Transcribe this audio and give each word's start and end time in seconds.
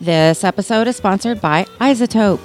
This 0.00 0.44
episode 0.44 0.88
is 0.88 0.96
sponsored 0.96 1.42
by 1.42 1.64
iZotope. 1.78 2.40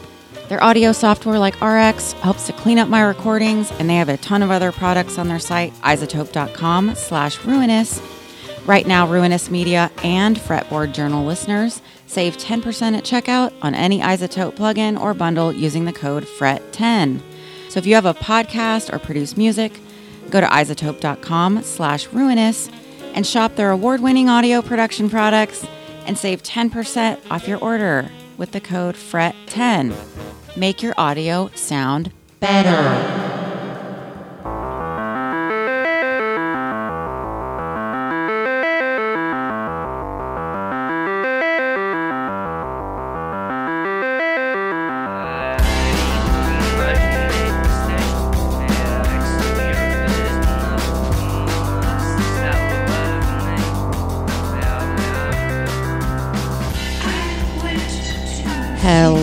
Their 0.49 0.61
audio 0.61 0.91
software 0.91 1.39
like 1.39 1.61
RX 1.61 2.11
helps 2.11 2.47
to 2.47 2.53
clean 2.53 2.77
up 2.77 2.89
my 2.89 3.01
recordings, 3.01 3.71
and 3.79 3.89
they 3.89 3.95
have 3.95 4.09
a 4.09 4.17
ton 4.17 4.43
of 4.43 4.51
other 4.51 4.73
products 4.73 5.17
on 5.17 5.29
their 5.29 5.39
site, 5.39 5.73
izotope.com 5.75 6.95
slash 6.95 7.45
ruinous. 7.45 8.01
Right 8.65 8.85
now, 8.85 9.07
Ruinous 9.07 9.49
Media 9.49 9.89
and 10.03 10.35
Fretboard 10.35 10.91
Journal 10.91 11.25
listeners 11.25 11.81
save 12.07 12.35
10% 12.35 12.97
at 12.97 13.05
checkout 13.05 13.53
on 13.61 13.73
any 13.73 14.01
iZotope 14.01 14.55
plugin 14.55 14.99
or 14.99 15.13
bundle 15.13 15.53
using 15.53 15.85
the 15.85 15.93
code 15.93 16.25
FRET10. 16.25 17.21
So 17.69 17.77
if 17.77 17.85
you 17.85 17.95
have 17.95 18.05
a 18.05 18.13
podcast 18.13 18.93
or 18.93 18.99
produce 18.99 19.37
music, 19.37 19.71
go 20.29 20.41
to 20.41 20.47
izotope.com 20.47 21.63
slash 21.63 22.07
ruinous 22.07 22.69
and 23.13 23.25
shop 23.25 23.55
their 23.55 23.71
award-winning 23.71 24.27
audio 24.27 24.61
production 24.61 25.09
products 25.09 25.65
and 26.05 26.17
save 26.17 26.43
10% 26.43 27.19
off 27.29 27.47
your 27.47 27.59
order 27.59 28.09
with 28.37 28.51
the 28.51 28.61
code 28.61 28.95
FRET10. 28.95 29.95
Make 30.57 30.81
your 30.81 30.93
audio 30.97 31.49
sound 31.55 32.11
better. 32.39 33.34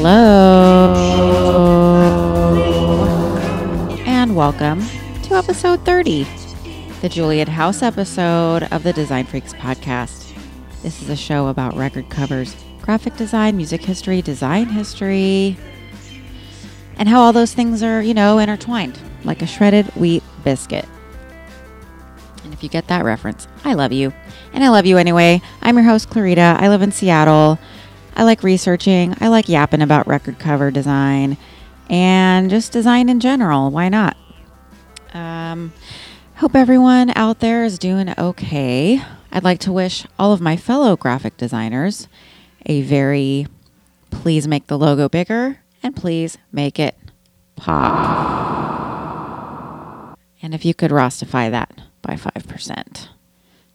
Hello. 0.05 0.93
And 4.05 4.35
welcome 4.35 4.83
to 5.23 5.37
episode 5.37 5.85
30, 5.85 6.27
the 7.03 7.09
Julian 7.09 7.47
House 7.47 7.83
episode 7.83 8.65
of 8.73 8.83
the 8.83 8.93
Design 8.93 9.27
Freaks 9.27 9.53
podcast. 9.53 10.37
This 10.83 11.01
is 11.03 11.09
a 11.09 11.15
show 11.15 11.47
about 11.47 11.77
record 11.77 12.11
covers, 12.11 12.57
graphic 12.81 13.15
design, 13.15 13.57
music 13.57 13.85
history, 13.85 14.21
design 14.23 14.67
history, 14.71 15.57
and 16.97 17.09
how 17.09 17.21
all 17.21 17.33
those 17.33 17.55
things 17.55 17.81
are, 17.85 18.03
you 18.03 18.13
know, 18.13 18.41
intertwined 18.41 18.99
like 19.23 19.41
a 19.41 19.47
shredded 19.47 19.87
wheat 19.95 20.25
biscuit. 20.43 20.89
And 22.43 22.53
if 22.53 22.65
you 22.65 22.69
get 22.69 22.89
that 22.89 23.05
reference, 23.05 23.47
I 23.65 23.75
love 23.75 23.93
you. 23.93 24.13
And 24.53 24.65
I 24.65 24.69
love 24.71 24.85
you 24.85 24.99
anyway. 24.99 25.41
I'm 25.61 25.77
your 25.77 25.85
host, 25.85 26.11
Clarita. 26.11 26.57
I 26.59 26.69
live 26.71 26.83
in 26.83 26.91
Seattle. 26.91 27.61
I 28.15 28.25
like 28.25 28.43
researching. 28.43 29.15
I 29.21 29.29
like 29.29 29.49
yapping 29.49 29.83
about 29.83 30.07
record 30.07 30.39
cover 30.39 30.71
design 30.71 31.37
and 31.89 32.51
just 32.51 32.73
design 32.73 33.09
in 33.09 33.21
general. 33.21 33.71
Why 33.71 33.89
not? 33.89 34.17
Um, 35.15 35.73
hope 36.37 36.55
everyone 36.55 37.13
out 37.17 37.41
there 37.41 37.65
is 37.65 37.79
doing 37.79 38.13
okay. 38.19 39.03
I'd 39.31 39.45
like 39.45 39.61
to 39.61 39.73
wish 39.73 40.07
all 40.19 40.33
of 40.33 40.41
my 40.41 40.57
fellow 40.57 40.97
graphic 40.97 41.37
designers 41.37 42.09
a 42.67 42.83
very 42.83 43.47
please 44.11 44.47
make 44.47 44.67
the 44.67 44.79
logo 44.79 45.09
bigger 45.09 45.59
and 45.83 45.97
please 45.97 46.39
make 46.53 46.79
it 46.79 46.97
pop. 47.57 48.53
And 50.43 50.55
if 50.55 50.65
you 50.65 50.75
could 50.75 50.91
Rostify 50.91 51.51
that 51.51 51.81
by 52.03 52.15
5%, 52.15 53.09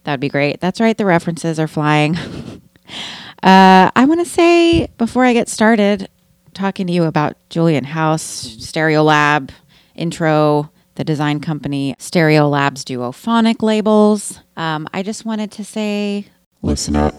that'd 0.04 0.20
be 0.20 0.30
great. 0.30 0.60
That's 0.60 0.80
right, 0.80 0.98
the 0.98 1.06
references 1.06 1.60
are 1.60 1.68
flying. 1.68 2.18
Uh, 3.44 3.92
I 3.96 4.06
want 4.06 4.20
to 4.20 4.26
say 4.26 4.88
before 4.98 5.24
I 5.24 5.34
get 5.34 5.48
started 5.50 6.10
talking 6.54 6.88
to 6.88 6.94
you 6.94 7.04
about 7.04 7.38
Julian 7.50 7.84
House, 7.84 8.48
Stereolab, 8.58 9.52
intro, 9.96 10.72
the 10.96 11.04
design 11.04 11.40
company 11.40 11.96
Stereolab's 12.00 12.84
Duophonic 12.84 13.62
labels. 13.62 14.40
Um, 14.56 14.88
I 14.94 15.04
just 15.04 15.24
wanted 15.26 15.52
to 15.54 15.64
say 15.64 16.26
Listen 16.64 16.96
up. 16.96 17.14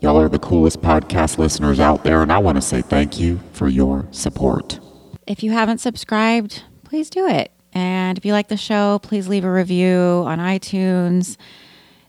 Y'all 0.00 0.20
are 0.20 0.28
the 0.28 0.38
coolest 0.38 0.82
podcast 0.82 1.38
listeners 1.38 1.80
out 1.80 2.04
there, 2.04 2.20
and 2.20 2.30
I 2.30 2.36
want 2.36 2.56
to 2.56 2.62
say 2.62 2.82
thank 2.82 3.18
you 3.18 3.40
for 3.52 3.68
your 3.68 4.06
support. 4.10 4.78
if 5.26 5.42
you 5.42 5.50
haven't 5.52 5.78
subscribed, 5.78 6.62
please 6.84 7.08
do 7.08 7.26
it. 7.26 7.50
And 7.72 8.18
if 8.18 8.26
you 8.26 8.32
like 8.34 8.48
the 8.48 8.58
show, 8.58 8.98
please 9.02 9.26
leave 9.28 9.44
a 9.44 9.50
review 9.50 10.22
on 10.26 10.38
iTunes. 10.38 11.38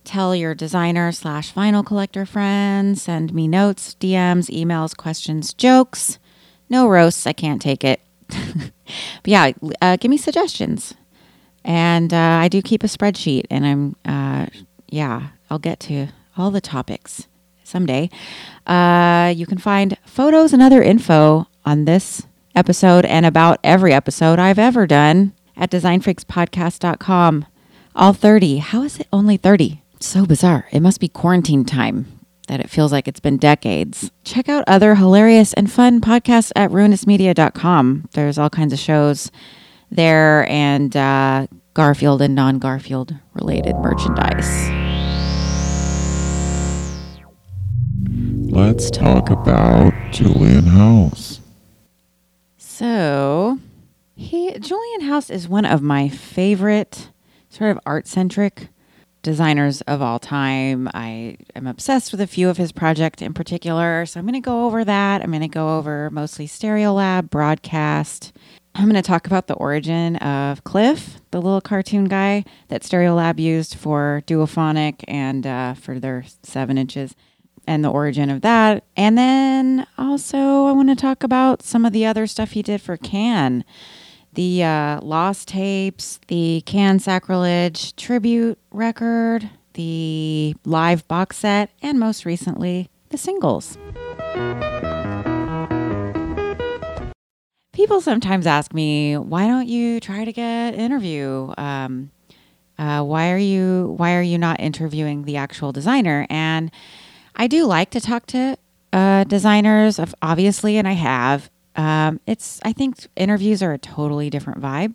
Tell 0.06 0.36
your 0.36 0.54
designer 0.54 1.12
slash 1.12 1.54
vinyl 1.54 1.86
collector 1.86 2.26
friends. 2.26 3.02
Send 3.02 3.34
me 3.34 3.48
notes, 3.48 3.96
DMs, 4.00 4.50
emails, 4.50 4.96
questions, 4.96 5.54
jokes. 5.54 6.20
No 6.70 6.88
roasts. 6.88 7.26
I 7.26 7.34
can't 7.34 7.62
take 7.62 7.84
it. 7.84 8.02
but 8.30 8.72
yeah, 9.26 9.52
uh, 9.82 9.98
give 9.98 10.10
me 10.10 10.18
suggestions. 10.18 10.94
And 11.64 12.14
uh, 12.14 12.18
I 12.18 12.48
do 12.48 12.62
keep 12.62 12.84
a 12.84 12.88
spreadsheet, 12.88 13.46
and 13.50 13.66
I'm, 13.66 13.96
uh, 14.06 14.46
yeah, 14.88 15.30
I'll 15.50 15.60
get 15.60 15.80
to 15.82 16.10
all 16.38 16.52
the 16.52 16.62
topics 16.62 17.28
someday. 17.64 18.12
Uh, 18.68 19.34
you 19.36 19.48
can 19.48 19.58
find 19.58 19.98
photos 20.06 20.54
and 20.54 20.62
other 20.62 20.84
info 20.84 21.48
on 21.66 21.86
this 21.86 22.28
episode 22.56 23.06
and 23.06 23.26
about 23.26 23.60
every 23.64 23.94
episode 23.94 24.38
I've 24.38 24.60
ever 24.60 24.86
done 24.86 25.34
at 25.58 25.72
designfreakspodcast.com. 25.72 27.46
All 27.96 28.14
30. 28.14 28.58
How 28.58 28.84
is 28.84 29.00
it 29.00 29.08
only 29.12 29.38
30? 29.38 29.82
So 30.00 30.26
bizarre. 30.26 30.68
It 30.72 30.82
must 30.82 31.00
be 31.00 31.08
quarantine 31.08 31.66
time 31.66 32.20
that 32.48 32.60
it 32.60 32.70
feels 32.70 32.92
like 32.92 33.08
it's 33.08 33.20
been 33.20 33.38
decades. 33.38 34.12
Check 34.24 34.50
out 34.50 34.64
other 34.68 34.96
hilarious 34.96 35.54
and 35.54 35.72
fun 35.72 36.02
podcasts 36.02 36.52
at 36.56 36.70
ruinousmedia.com. 36.70 38.10
There's 38.12 38.38
all 38.38 38.50
kinds 38.50 38.74
of 38.74 38.80
shows 38.80 39.32
there 39.90 40.48
and 40.50 40.96
uh, 40.96 41.48
Garfield 41.74 42.22
and 42.22 42.36
non 42.36 42.60
Garfield 42.60 43.16
related 43.34 43.76
merchandise. 43.78 44.70
Let's 48.52 48.90
talk 48.90 49.30
about 49.30 49.94
Julian 50.12 50.66
House. 50.66 51.42
So, 52.58 53.60
he 54.16 54.58
Julian 54.60 55.02
House 55.02 55.30
is 55.30 55.50
one 55.50 55.66
of 55.66 55.82
my 55.82 56.08
favorite 56.10 57.10
sort 57.50 57.72
of 57.72 57.80
art 57.86 58.08
centric 58.08 58.70
designers 59.26 59.82
of 59.82 60.04
all 60.04 60.20
time. 60.20 60.88
I 60.94 61.38
am 61.56 61.66
obsessed 61.66 62.12
with 62.12 62.22
a 62.22 62.28
few 62.28 62.48
of 62.48 62.58
his 62.58 62.72
projects 62.72 63.24
in 63.24 63.34
particular, 63.34 64.06
so 64.06 64.20
I'm 64.20 64.26
going 64.26 64.36
to 64.36 64.40
go 64.40 64.68
over 64.68 64.86
that. 64.86 65.24
I'm 65.24 65.32
going 65.32 65.42
to 65.42 65.48
go 65.48 65.80
over 65.80 66.12
mostly 66.12 66.48
Stereolab, 66.48 67.32
broadcast. 67.32 68.34
I'm 68.76 68.84
going 68.84 68.94
to 68.94 69.02
talk 69.02 69.26
about 69.26 69.48
the 69.48 69.56
origin 69.56 70.18
of 70.18 70.64
Cliff, 70.64 71.20
the 71.32 71.42
little 71.42 71.60
cartoon 71.60 72.06
guy 72.06 72.46
that 72.68 72.84
Stereolab 72.84 73.40
used 73.40 73.74
for 73.74 74.22
Duophonic 74.28 75.04
and 75.08 75.48
uh, 75.48 75.74
for 75.74 76.00
their 76.00 76.24
seven 76.44 76.78
inches 76.78 77.16
and 77.66 77.84
the 77.84 77.90
origin 77.90 78.30
of 78.30 78.42
that. 78.42 78.84
And 78.96 79.18
then 79.18 79.88
also, 79.98 80.66
I 80.66 80.72
want 80.72 80.90
to 80.90 80.96
talk 80.96 81.24
about 81.24 81.64
some 81.64 81.84
of 81.84 81.94
the 81.94 82.06
other 82.06 82.28
stuff 82.28 82.52
he 82.52 82.62
did 82.62 82.80
for 82.80 82.96
Can 82.96 83.66
the 84.36 84.64
uh, 84.64 85.00
Lost 85.02 85.48
Tapes, 85.48 86.20
the 86.28 86.62
Can 86.66 87.00
Sacrilege 87.00 87.96
tribute 87.96 88.60
record, 88.72 89.50
the 89.74 90.56
live 90.66 91.08
box 91.08 91.38
set, 91.38 91.72
and 91.82 92.00
most 92.00 92.26
recently, 92.26 92.90
the 93.10 93.18
singles. 93.18 93.78
People 97.74 98.00
sometimes 98.00 98.48
ask 98.48 98.74
me, 98.74 99.18
why 99.18 99.48
don't 99.48 99.68
you 99.68 100.00
try 100.00 100.24
to 100.24 100.32
get 100.32 100.76
interview? 100.76 101.54
Um, 101.58 102.12
uh, 102.78 103.04
why 103.04 103.32
are 103.32 103.38
you 103.38 103.96
why 103.98 104.16
are 104.16 104.22
you 104.22 104.38
not 104.38 104.60
interviewing 104.60 105.24
the 105.24 105.38
actual 105.38 105.72
designer? 105.72 106.28
And 106.30 106.72
I 107.36 107.48
do 107.48 107.66
like 107.66 107.90
to 107.92 108.02
talk 108.02 108.26
to 108.28 108.58
uh, 108.92 109.24
designers, 109.26 110.00
obviously, 110.22 110.78
and 110.78 110.88
I 110.88 110.94
have. 110.94 111.50
Um, 111.76 112.20
it's 112.26 112.60
I 112.64 112.74
think 112.74 113.08
interviews 113.16 113.62
are 113.62 113.74
a 113.74 113.78
totally 113.78 114.30
different 114.30 114.62
vibe. 114.62 114.94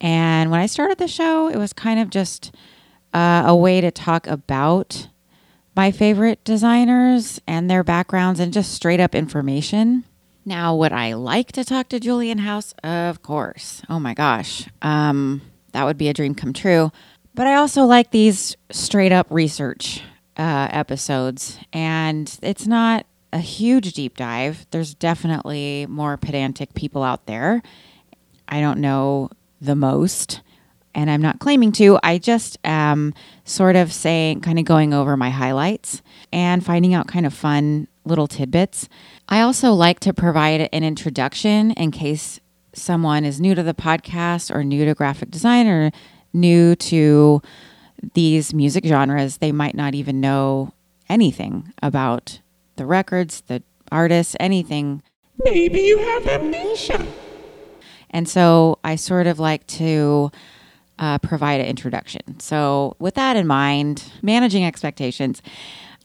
And 0.00 0.50
when 0.50 0.60
I 0.60 0.66
started 0.66 0.98
the 0.98 1.08
show, 1.08 1.48
it 1.48 1.56
was 1.56 1.72
kind 1.72 2.00
of 2.00 2.10
just 2.10 2.54
uh, 3.12 3.44
a 3.46 3.54
way 3.54 3.80
to 3.80 3.90
talk 3.90 4.26
about 4.26 5.08
my 5.76 5.90
favorite 5.90 6.42
designers 6.44 7.40
and 7.46 7.70
their 7.70 7.84
backgrounds 7.84 8.40
and 8.40 8.52
just 8.52 8.72
straight 8.72 9.00
up 9.00 9.14
information. 9.14 10.04
Now, 10.44 10.74
would 10.76 10.92
I 10.92 11.12
like 11.12 11.52
to 11.52 11.64
talk 11.64 11.88
to 11.90 12.00
Julian 12.00 12.38
House? 12.38 12.74
Of 12.82 13.22
course. 13.22 13.82
Oh 13.88 14.00
my 14.00 14.14
gosh. 14.14 14.66
Um, 14.82 15.42
that 15.72 15.84
would 15.84 15.98
be 15.98 16.08
a 16.08 16.14
dream 16.14 16.34
come 16.34 16.52
true. 16.52 16.90
But 17.34 17.46
I 17.46 17.54
also 17.54 17.84
like 17.84 18.10
these 18.10 18.56
straight 18.70 19.12
up 19.12 19.26
research 19.30 20.02
uh, 20.36 20.68
episodes. 20.70 21.58
And 21.72 22.38
it's 22.42 22.66
not 22.66 23.06
a 23.32 23.38
huge 23.38 23.92
deep 23.92 24.16
dive. 24.16 24.66
There's 24.70 24.94
definitely 24.94 25.86
more 25.88 26.16
pedantic 26.16 26.74
people 26.74 27.02
out 27.02 27.26
there. 27.26 27.62
I 28.48 28.60
don't 28.60 28.80
know 28.80 29.30
the 29.60 29.76
most, 29.76 30.40
and 30.94 31.10
I'm 31.10 31.22
not 31.22 31.38
claiming 31.38 31.72
to. 31.72 31.98
I 32.02 32.18
just 32.18 32.58
am 32.64 33.14
sort 33.44 33.76
of 33.76 33.92
saying, 33.92 34.40
kind 34.40 34.58
of 34.58 34.64
going 34.64 34.92
over 34.92 35.16
my 35.16 35.30
highlights 35.30 36.02
and 36.32 36.64
finding 36.64 36.94
out 36.94 37.06
kind 37.06 37.26
of 37.26 37.34
fun 37.34 37.86
little 38.04 38.26
tidbits. 38.26 38.88
I 39.28 39.40
also 39.42 39.72
like 39.72 40.00
to 40.00 40.12
provide 40.12 40.68
an 40.72 40.82
introduction 40.82 41.70
in 41.72 41.90
case 41.90 42.40
someone 42.72 43.24
is 43.24 43.40
new 43.40 43.54
to 43.54 43.62
the 43.62 43.74
podcast 43.74 44.54
or 44.54 44.64
new 44.64 44.84
to 44.84 44.94
graphic 44.94 45.30
design 45.30 45.66
or 45.66 45.90
new 46.32 46.74
to 46.76 47.42
these 48.14 48.54
music 48.54 48.84
genres. 48.84 49.38
They 49.38 49.52
might 49.52 49.74
not 49.74 49.94
even 49.94 50.20
know 50.20 50.72
anything 51.08 51.72
about 51.82 52.40
the 52.80 52.86
records, 52.86 53.42
the 53.42 53.62
artists, 53.92 54.34
anything. 54.40 55.02
Maybe 55.44 55.80
you 55.80 55.98
have 55.98 56.26
amnesia. 56.26 57.06
And 58.08 58.26
so 58.26 58.78
I 58.82 58.96
sort 58.96 59.26
of 59.26 59.38
like 59.38 59.66
to 59.66 60.32
uh, 60.98 61.18
provide 61.18 61.60
an 61.60 61.66
introduction. 61.66 62.40
So, 62.40 62.96
with 62.98 63.14
that 63.16 63.36
in 63.36 63.46
mind, 63.46 64.10
managing 64.22 64.64
expectations, 64.64 65.42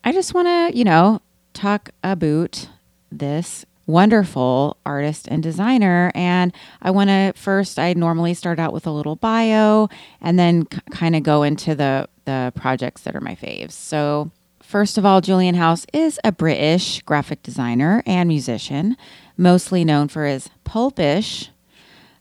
I 0.04 0.12
just 0.12 0.34
want 0.34 0.48
to, 0.48 0.78
you 0.78 0.84
know, 0.84 1.22
talk 1.54 1.92
about 2.04 2.68
this 3.10 3.66
wonderful 3.88 4.76
artist 4.86 5.30
and 5.30 5.42
designer. 5.42 6.12
And 6.14 6.52
I 6.82 6.92
want 6.92 7.10
to 7.10 7.32
first, 7.38 7.80
I 7.80 7.94
normally 7.94 8.34
start 8.34 8.60
out 8.60 8.74
with 8.74 8.86
a 8.86 8.92
little 8.92 9.16
bio 9.16 9.88
and 10.20 10.38
then 10.38 10.66
kind 10.92 11.16
of 11.16 11.24
go 11.24 11.44
into 11.44 11.74
the, 11.74 12.10
the 12.26 12.52
projects 12.54 13.04
that 13.04 13.16
are 13.16 13.22
my 13.22 13.36
faves. 13.36 13.72
So, 13.72 14.30
first 14.76 14.98
of 14.98 15.06
all, 15.06 15.22
Julian 15.22 15.56
House 15.56 15.86
is 15.94 16.20
a 16.26 16.34
British 16.34 17.02
graphic 17.04 17.42
designer 17.42 18.04
and 18.06 18.28
musician, 18.28 18.98
mostly 19.38 19.86
known 19.86 20.10
for 20.10 20.26
his 20.26 20.50
pulpish. 20.66 21.48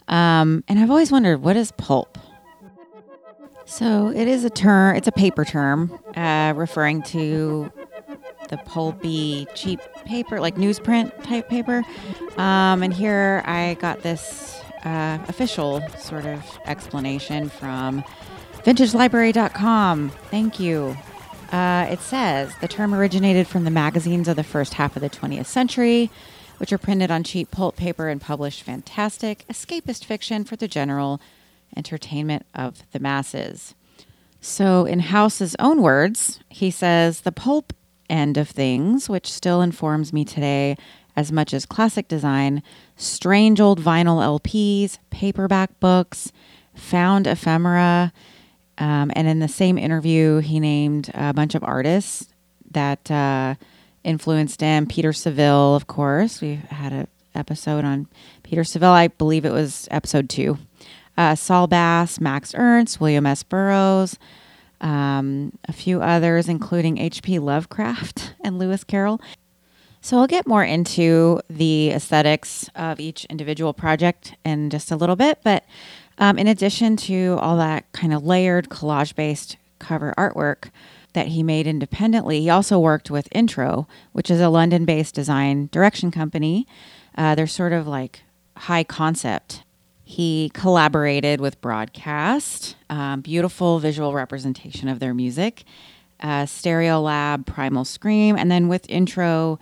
Um, 0.07 0.63
and 0.69 0.79
I've 0.79 0.89
always 0.89 1.11
wondered 1.11 1.43
what 1.43 1.57
is 1.57 1.73
pulp? 1.73 2.17
So 3.65 4.13
it 4.15 4.29
is 4.29 4.45
a 4.45 4.51
term, 4.51 4.95
it's 4.95 5.09
a 5.09 5.13
paper 5.13 5.45
term 5.45 5.99
uh, 6.15 6.53
referring 6.55 7.03
to 7.15 7.73
the 8.51 8.59
pulpy, 8.59 9.49
cheap 9.57 9.81
paper, 10.05 10.39
like 10.39 10.55
newsprint 10.55 11.25
type 11.25 11.49
paper. 11.49 11.83
Um, 12.37 12.85
and 12.85 12.95
here 12.95 13.43
I 13.47 13.77
got 13.81 14.05
this 14.05 14.63
uh, 14.85 15.19
official 15.27 15.83
sort 15.99 16.25
of 16.25 16.41
explanation 16.67 17.49
from 17.49 18.05
vintagelibrary.com. 18.65 20.11
Thank 20.31 20.61
you. 20.61 20.97
Uh, 21.53 21.87
it 21.91 22.01
says 22.01 22.55
the 22.61 22.69
term 22.69 22.95
originated 22.95 23.47
from 23.47 23.65
the 23.65 23.71
magazines 23.71 24.29
of 24.29 24.37
the 24.37 24.45
first 24.45 24.75
half 24.75 24.97
of 24.97 25.03
the 25.03 25.11
20th 25.11 25.47
century, 25.47 26.11
which 26.59 26.73
are 26.73 26.79
printed 26.79 27.11
on 27.11 27.23
cheap 27.23 27.51
pulp 27.51 27.77
paper 27.77 28.09
and 28.09 28.21
published 28.21 28.63
fantastic, 28.63 29.45
escapist 29.49 30.05
fiction 30.05 30.45
for 30.45 30.57
the 30.57 30.69
general 30.69 31.21
entertainment 31.77 32.47
of 32.55 32.83
the 32.93 33.01
masses. 33.01 33.75
So, 34.41 34.85
in 34.85 35.01
House's 35.01 35.57
own 35.59 35.81
words, 35.81 36.41
he 36.49 36.71
says 36.71 37.23
the 37.23 37.33
pulp 37.33 37.73
end 38.11 38.37
of 38.37 38.49
things, 38.49 39.09
which 39.09 39.33
still 39.33 39.63
informs 39.63 40.13
me 40.13 40.25
today 40.25 40.77
as 41.17 41.33
much 41.33 41.55
as 41.55 41.65
classic 41.65 42.09
design, 42.09 42.63
strange 42.97 43.61
old 43.61 43.81
vinyl 43.81 44.21
LPs, 44.41 44.99
paperback 45.11 45.79
books, 45.81 46.33
found 46.75 47.27
ephemera. 47.27 48.13
Um, 48.79 49.13
and 49.15 49.29
in 49.29 49.39
the 49.39 49.49
same 49.49 49.79
interview, 49.79 50.39
he 50.39 50.61
named 50.61 51.11
a 51.15 51.33
bunch 51.33 51.55
of 51.55 51.63
artists 51.63 52.33
that 52.73 53.11
uh, 53.11 53.55
influenced 54.03 54.61
him. 54.61 54.87
Peter 54.87 55.13
Saville, 55.13 55.75
of 55.75 55.87
course. 55.87 56.41
We 56.41 56.57
had 56.71 56.93
an 56.93 57.09
episode 57.35 57.85
on 57.85 58.09
Peter 58.43 58.65
Saville. 58.65 58.91
I 58.91 59.09
believe 59.09 59.45
it 59.45 59.53
was 59.53 59.89
episode 59.91 60.29
two. 60.29 60.59
Uh, 61.17 61.35
Saul 61.35 61.67
Bass, 61.67 62.21
Max 62.21 62.55
Ernst, 62.57 63.01
William 63.01 63.27
S. 63.27 63.45
Burroughs, 63.45 64.19
um, 64.81 65.57
a 65.69 65.73
few 65.73 66.03
others, 66.03 66.49
including 66.49 66.99
H.P. 66.99 67.39
Lovecraft 67.39 68.35
and 68.45 68.59
Lewis 68.59 68.85
Carroll. 68.85 69.21
So 70.01 70.19
I'll 70.19 70.27
get 70.27 70.47
more 70.47 70.63
into 70.63 71.41
the 71.49 71.91
aesthetics 71.91 72.69
of 72.75 73.01
each 73.01 73.25
individual 73.27 73.73
project 73.73 74.35
in 74.45 74.69
just 74.69 74.91
a 74.91 74.97
little 74.97 75.17
bit. 75.17 75.39
But 75.43 75.65
um, 76.19 76.39
in 76.39 76.47
addition 76.47 76.97
to 76.97 77.39
all 77.41 77.57
that 77.57 77.91
kind 77.93 78.13
of 78.13 78.25
layered 78.25 78.69
collage 78.69 79.15
based 79.15 79.57
cover 79.79 80.15
artwork 80.17 80.71
that 81.13 81.29
he 81.29 81.43
made 81.43 81.67
independently, 81.67 82.41
he 82.41 82.51
also 82.51 82.79
worked 82.79 83.11
with 83.11 83.29
Intro, 83.33 83.87
which 84.13 84.31
is 84.31 84.41
a 84.41 84.49
London 84.49 84.85
based 84.85 85.15
design 85.15 85.69
direction 85.73 86.11
company. 86.11 86.67
Uh, 87.17 87.35
they're 87.35 87.47
sort 87.47 87.73
of 87.73 87.87
like 87.87 88.23
high 88.57 88.85
concept. 88.85 89.63
He 90.05 90.51
collaborated 90.53 91.41
with 91.41 91.61
Broadcast, 91.61 92.77
um, 92.91 93.21
beautiful 93.21 93.79
visual 93.79 94.13
representation 94.13 94.89
of 94.89 94.99
their 95.01 95.15
music, 95.15 95.65
uh, 96.21 96.45
Stereolab, 96.45 97.47
Primal 97.47 97.85
Scream, 97.85 98.37
and 98.37 98.51
then 98.51 98.69
with 98.69 98.89
Intro, 98.91 99.59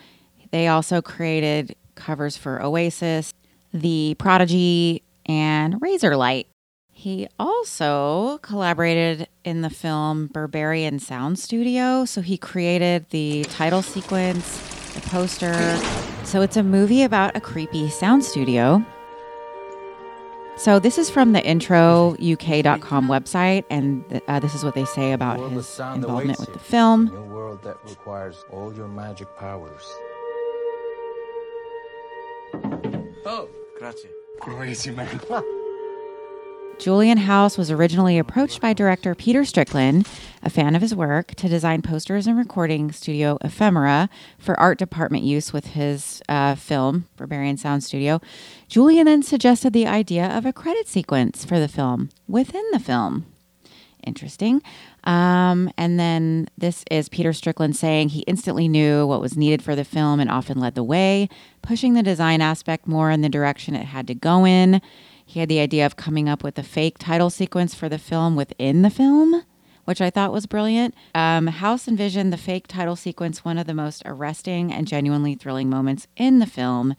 they 0.50 0.68
also 0.68 1.00
created 1.00 1.76
covers 1.94 2.36
for 2.36 2.62
Oasis, 2.62 3.32
The 3.72 4.16
Prodigy, 4.18 5.01
and 5.26 5.80
Razorlight. 5.80 6.46
He 6.90 7.26
also 7.38 8.38
collaborated 8.38 9.26
in 9.44 9.62
the 9.62 9.70
film 9.70 10.28
Berberian 10.28 11.00
Sound 11.00 11.38
Studio. 11.38 12.04
So 12.04 12.20
he 12.20 12.36
created 12.36 13.08
the 13.10 13.44
title 13.44 13.82
sequence, 13.82 14.58
the 14.94 15.00
poster. 15.08 15.54
So 16.24 16.42
it's 16.42 16.56
a 16.56 16.62
movie 16.62 17.02
about 17.02 17.36
a 17.36 17.40
creepy 17.40 17.88
sound 17.90 18.24
studio. 18.24 18.84
So 20.56 20.78
this 20.78 20.98
is 20.98 21.10
from 21.10 21.32
the 21.32 21.40
introuk.com 21.40 23.08
website, 23.08 23.64
and 23.70 24.22
uh, 24.28 24.38
this 24.38 24.54
is 24.54 24.62
what 24.62 24.74
they 24.74 24.84
say 24.84 25.12
about 25.12 25.38
world 25.38 25.52
his 25.52 25.80
involvement 25.80 26.38
with 26.38 26.52
the 26.52 26.58
film. 26.58 27.06
New 27.06 27.22
world 27.22 27.62
that 27.62 27.78
requires 27.84 28.44
all 28.50 28.72
your 28.72 28.86
magic 28.86 29.34
powers. 29.36 29.82
Oh, 33.24 33.48
grazie. 33.78 34.10
Crazy 34.40 34.90
man. 34.90 35.20
Julian 36.78 37.18
House 37.18 37.56
was 37.56 37.70
originally 37.70 38.18
approached 38.18 38.60
by 38.60 38.72
director 38.72 39.14
Peter 39.14 39.44
Strickland, 39.44 40.08
a 40.42 40.50
fan 40.50 40.74
of 40.74 40.82
his 40.82 40.96
work, 40.96 41.34
to 41.36 41.48
design 41.48 41.80
posters 41.80 42.26
and 42.26 42.36
recording 42.36 42.90
studio 42.90 43.38
ephemera 43.40 44.08
for 44.36 44.58
art 44.58 44.78
department 44.78 45.22
use 45.22 45.52
with 45.52 45.66
his 45.66 46.22
uh, 46.28 46.56
film, 46.56 47.06
Berberian 47.16 47.56
Sound 47.56 47.84
Studio. 47.84 48.20
Julian 48.66 49.04
then 49.04 49.22
suggested 49.22 49.72
the 49.72 49.86
idea 49.86 50.26
of 50.26 50.44
a 50.44 50.52
credit 50.52 50.88
sequence 50.88 51.44
for 51.44 51.60
the 51.60 51.68
film 51.68 52.08
within 52.26 52.64
the 52.72 52.80
film. 52.80 53.31
Interesting. 54.04 54.62
Um, 55.04 55.70
and 55.78 55.98
then 55.98 56.48
this 56.58 56.84
is 56.90 57.08
Peter 57.08 57.32
Strickland 57.32 57.76
saying 57.76 58.10
he 58.10 58.20
instantly 58.22 58.66
knew 58.66 59.06
what 59.06 59.20
was 59.20 59.36
needed 59.36 59.62
for 59.62 59.76
the 59.76 59.84
film 59.84 60.18
and 60.18 60.30
often 60.30 60.58
led 60.58 60.74
the 60.74 60.82
way, 60.82 61.28
pushing 61.62 61.94
the 61.94 62.02
design 62.02 62.40
aspect 62.40 62.86
more 62.86 63.10
in 63.10 63.20
the 63.20 63.28
direction 63.28 63.74
it 63.74 63.86
had 63.86 64.06
to 64.08 64.14
go 64.14 64.44
in. 64.44 64.80
He 65.24 65.40
had 65.40 65.48
the 65.48 65.60
idea 65.60 65.86
of 65.86 65.96
coming 65.96 66.28
up 66.28 66.42
with 66.42 66.58
a 66.58 66.62
fake 66.62 66.98
title 66.98 67.30
sequence 67.30 67.74
for 67.74 67.88
the 67.88 67.98
film 67.98 68.36
within 68.36 68.82
the 68.82 68.90
film, 68.90 69.44
which 69.84 70.00
I 70.00 70.10
thought 70.10 70.32
was 70.32 70.46
brilliant. 70.46 70.94
Um, 71.14 71.46
House 71.46 71.86
envisioned 71.88 72.32
the 72.32 72.36
fake 72.36 72.66
title 72.66 72.96
sequence 72.96 73.44
one 73.44 73.56
of 73.56 73.66
the 73.66 73.74
most 73.74 74.02
arresting 74.04 74.72
and 74.72 74.86
genuinely 74.86 75.34
thrilling 75.34 75.70
moments 75.70 76.06
in 76.16 76.38
the 76.38 76.46
film. 76.46 76.94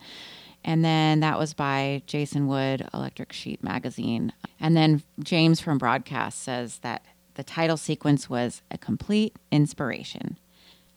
And 0.64 0.84
then 0.84 1.20
that 1.20 1.38
was 1.38 1.52
by 1.52 2.02
Jason 2.06 2.46
Wood, 2.46 2.88
Electric 2.94 3.32
Sheep 3.32 3.62
Magazine. 3.62 4.32
And 4.58 4.76
then 4.76 5.02
James 5.22 5.60
from 5.60 5.76
Broadcast 5.76 6.42
says 6.42 6.78
that 6.78 7.04
the 7.34 7.44
title 7.44 7.76
sequence 7.76 8.30
was 8.30 8.62
a 8.70 8.78
complete 8.78 9.36
inspiration. 9.50 10.38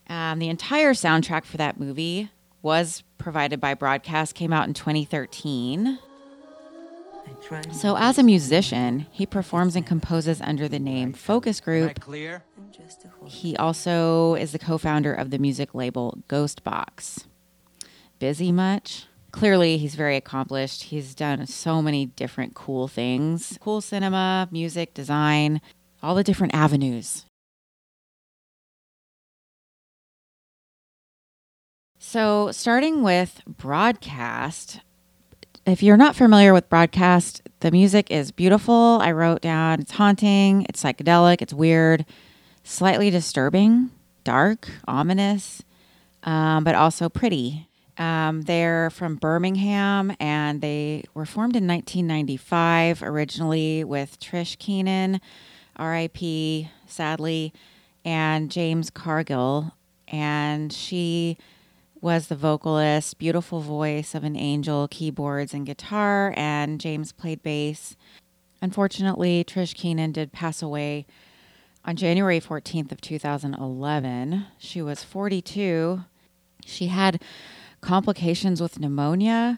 Um, 0.09 0.39
the 0.39 0.47
entire 0.47 0.93
soundtrack 0.93 1.43
for 1.43 1.57
that 1.57 1.79
movie 1.79 2.29
was 2.61 3.03
provided 3.17 3.59
by 3.59 3.73
Broadcast, 3.73 4.35
came 4.35 4.53
out 4.53 4.67
in 4.67 4.73
2013. 4.73 5.99
So, 7.73 7.97
as 7.97 8.17
a 8.17 8.23
musician, 8.23 9.05
he 9.11 9.25
performs 9.25 9.75
and 9.75 9.85
composes 9.85 10.39
under 10.41 10.69
the 10.69 10.79
name 10.79 11.11
Focus 11.11 11.59
Group. 11.59 11.99
He 13.25 13.55
also 13.57 14.35
is 14.35 14.53
the 14.53 14.59
co 14.59 14.77
founder 14.77 15.13
of 15.13 15.29
the 15.29 15.37
music 15.37 15.75
label 15.75 16.17
Ghostbox. 16.29 17.25
Busy 18.19 18.51
much? 18.53 19.07
Clearly, 19.37 19.77
he's 19.77 19.93
very 19.93 20.15
accomplished. 20.15 20.81
He's 20.81 21.13
done 21.13 21.45
so 21.45 21.79
many 21.79 22.07
different 22.07 22.55
cool 22.55 22.87
things 22.87 23.59
cool 23.61 23.81
cinema, 23.81 24.47
music, 24.51 24.95
design, 24.95 25.61
all 26.01 26.15
the 26.15 26.23
different 26.23 26.55
avenues. 26.55 27.23
So, 31.99 32.49
starting 32.51 33.03
with 33.03 33.43
broadcast, 33.45 34.79
if 35.67 35.83
you're 35.83 35.97
not 35.97 36.15
familiar 36.15 36.51
with 36.51 36.67
broadcast, 36.67 37.43
the 37.59 37.69
music 37.69 38.09
is 38.09 38.31
beautiful. 38.31 38.97
I 39.03 39.11
wrote 39.11 39.41
down 39.41 39.81
it's 39.81 39.91
haunting, 39.91 40.65
it's 40.67 40.81
psychedelic, 40.81 41.43
it's 41.43 41.53
weird, 41.53 42.07
slightly 42.63 43.11
disturbing, 43.11 43.91
dark, 44.23 44.67
ominous, 44.87 45.61
um, 46.23 46.63
but 46.63 46.73
also 46.73 47.07
pretty. 47.07 47.66
Um, 47.97 48.43
they're 48.43 48.89
from 48.91 49.15
Birmingham 49.15 50.15
and 50.19 50.61
they 50.61 51.03
were 51.13 51.25
formed 51.25 51.55
in 51.55 51.67
1995 51.67 53.01
originally 53.01 53.83
with 53.83 54.19
Trish 54.19 54.57
Keenan, 54.59 55.19
RIP, 55.79 56.67
sadly, 56.85 57.53
and 58.05 58.51
James 58.51 58.89
Cargill. 58.89 59.73
And 60.07 60.71
she 60.71 61.37
was 61.99 62.27
the 62.27 62.35
vocalist, 62.35 63.17
beautiful 63.17 63.61
voice 63.61 64.13
of 64.13 64.23
an 64.23 64.35
angel, 64.35 64.87
keyboards 64.87 65.53
and 65.53 65.65
guitar, 65.65 66.33
and 66.37 66.79
James 66.79 67.11
played 67.11 67.41
bass. 67.41 67.95
Unfortunately, 68.61 69.43
Trish 69.43 69.73
Keenan 69.73 70.11
did 70.11 70.31
pass 70.31 70.61
away 70.61 71.05
on 71.83 71.95
January 71.95 72.39
14th 72.39 72.91
of 72.91 73.01
2011. 73.01 74.45
She 74.57 74.81
was 74.81 75.03
42. 75.03 76.01
She 76.65 76.87
had 76.87 77.21
complications 77.87 78.59
with 78.61 78.81
pneumonia 78.81 79.57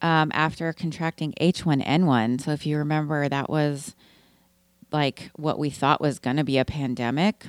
um, 0.00 0.30
after 0.32 0.72
contracting 0.72 1.34
H1N1. 1.38 2.40
So 2.40 2.52
if 2.52 2.64
you 2.64 2.78
remember, 2.78 3.28
that 3.28 3.50
was 3.50 3.94
like 4.90 5.30
what 5.36 5.58
we 5.58 5.68
thought 5.68 6.00
was 6.00 6.18
going 6.18 6.36
to 6.36 6.44
be 6.44 6.56
a 6.56 6.64
pandemic. 6.64 7.44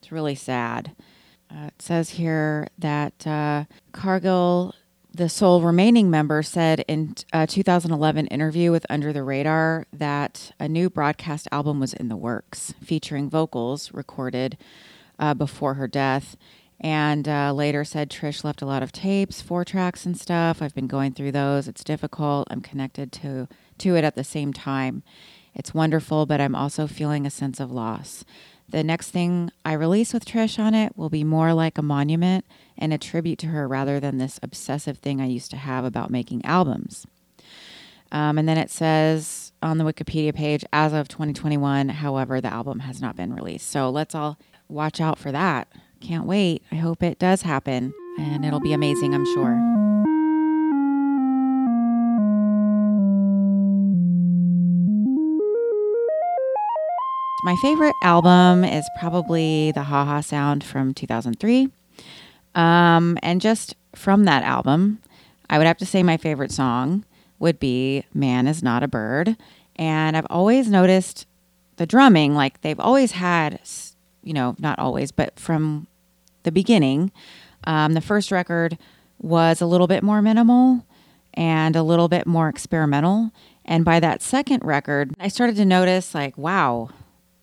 It's 0.00 0.12
really 0.12 0.36
sad. 0.36 0.92
Uh, 1.50 1.66
it 1.66 1.82
says 1.82 2.10
here 2.10 2.68
that 2.78 3.26
uh, 3.26 3.64
Cargill, 3.90 4.76
the 5.12 5.28
sole 5.28 5.60
remaining 5.60 6.08
member, 6.08 6.44
said 6.44 6.84
in 6.86 7.16
a 7.32 7.44
2011 7.44 8.28
interview 8.28 8.70
with 8.70 8.86
Under 8.88 9.12
the 9.12 9.24
Radar 9.24 9.86
that 9.92 10.52
a 10.60 10.68
new 10.68 10.88
broadcast 10.88 11.48
album 11.50 11.80
was 11.80 11.94
in 11.94 12.06
the 12.06 12.16
works, 12.16 12.74
featuring 12.80 13.28
vocals 13.28 13.92
recorded 13.92 14.56
uh, 15.18 15.34
before 15.34 15.74
her 15.74 15.88
death. 15.88 16.36
And 16.80 17.28
uh, 17.28 17.52
later 17.52 17.84
said 17.84 18.08
Trish 18.08 18.44
left 18.44 18.62
a 18.62 18.66
lot 18.66 18.82
of 18.82 18.92
tapes, 18.92 19.40
four 19.40 19.64
tracks 19.64 20.06
and 20.06 20.16
stuff. 20.16 20.62
I've 20.62 20.74
been 20.74 20.86
going 20.86 21.12
through 21.12 21.32
those. 21.32 21.66
It's 21.66 21.82
difficult. 21.82 22.46
I'm 22.50 22.60
connected 22.60 23.10
to 23.12 23.48
to 23.78 23.96
it 23.96 24.04
at 24.04 24.14
the 24.14 24.24
same 24.24 24.52
time. 24.52 25.02
It's 25.54 25.74
wonderful, 25.74 26.26
but 26.26 26.40
I'm 26.40 26.54
also 26.54 26.86
feeling 26.86 27.26
a 27.26 27.30
sense 27.30 27.58
of 27.58 27.72
loss. 27.72 28.24
The 28.68 28.84
next 28.84 29.10
thing 29.10 29.50
I 29.64 29.72
release 29.72 30.12
with 30.12 30.24
Trish 30.24 30.58
on 30.58 30.74
it 30.74 30.96
will 30.96 31.08
be 31.08 31.24
more 31.24 31.54
like 31.54 31.78
a 31.78 31.82
monument 31.82 32.44
and 32.76 32.92
a 32.92 32.98
tribute 32.98 33.38
to 33.40 33.46
her 33.48 33.66
rather 33.66 33.98
than 33.98 34.18
this 34.18 34.38
obsessive 34.42 34.98
thing 34.98 35.20
I 35.20 35.26
used 35.26 35.50
to 35.52 35.56
have 35.56 35.84
about 35.84 36.10
making 36.10 36.44
albums. 36.44 37.06
Um, 38.12 38.38
and 38.38 38.48
then 38.48 38.58
it 38.58 38.70
says 38.70 39.52
on 39.62 39.78
the 39.78 39.84
Wikipedia 39.84 40.34
page, 40.34 40.64
as 40.72 40.92
of 40.92 41.08
2021, 41.08 41.88
however, 41.88 42.40
the 42.40 42.52
album 42.52 42.80
has 42.80 43.00
not 43.00 43.16
been 43.16 43.34
released. 43.34 43.68
So 43.70 43.90
let's 43.90 44.14
all 44.14 44.38
watch 44.68 45.00
out 45.00 45.18
for 45.18 45.32
that. 45.32 45.68
Can't 46.00 46.26
wait. 46.26 46.62
I 46.70 46.76
hope 46.76 47.02
it 47.02 47.18
does 47.18 47.42
happen 47.42 47.92
and 48.18 48.44
it'll 48.44 48.60
be 48.60 48.72
amazing, 48.72 49.14
I'm 49.14 49.26
sure. 49.26 49.56
My 57.44 57.56
favorite 57.62 57.94
album 58.02 58.64
is 58.64 58.88
probably 58.98 59.72
the 59.72 59.84
Ha 59.84 60.04
Ha 60.04 60.20
Sound 60.20 60.64
from 60.64 60.92
2003. 60.92 61.70
Um, 62.54 63.16
and 63.22 63.40
just 63.40 63.76
from 63.94 64.24
that 64.24 64.42
album, 64.42 65.00
I 65.48 65.58
would 65.58 65.66
have 65.66 65.78
to 65.78 65.86
say 65.86 66.02
my 66.02 66.16
favorite 66.16 66.52
song 66.52 67.04
would 67.38 67.58
be 67.60 68.04
Man 68.12 68.46
is 68.46 68.62
Not 68.62 68.82
a 68.82 68.88
Bird. 68.88 69.36
And 69.76 70.16
I've 70.16 70.26
always 70.28 70.68
noticed 70.68 71.26
the 71.76 71.86
drumming, 71.86 72.34
like 72.34 72.60
they've 72.60 72.80
always 72.80 73.12
had, 73.12 73.60
you 74.22 74.32
know, 74.32 74.56
not 74.58 74.78
always, 74.78 75.12
but 75.12 75.38
from 75.38 75.86
the 76.48 76.52
beginning, 76.52 77.12
um, 77.64 77.92
the 77.92 78.00
first 78.00 78.32
record 78.32 78.78
was 79.18 79.60
a 79.60 79.66
little 79.66 79.86
bit 79.86 80.02
more 80.02 80.22
minimal 80.22 80.86
and 81.34 81.76
a 81.76 81.82
little 81.82 82.08
bit 82.08 82.26
more 82.26 82.48
experimental. 82.48 83.30
And 83.66 83.84
by 83.84 84.00
that 84.00 84.22
second 84.22 84.64
record, 84.64 85.14
I 85.20 85.28
started 85.28 85.56
to 85.56 85.66
notice, 85.66 86.14
like, 86.14 86.38
wow, 86.38 86.88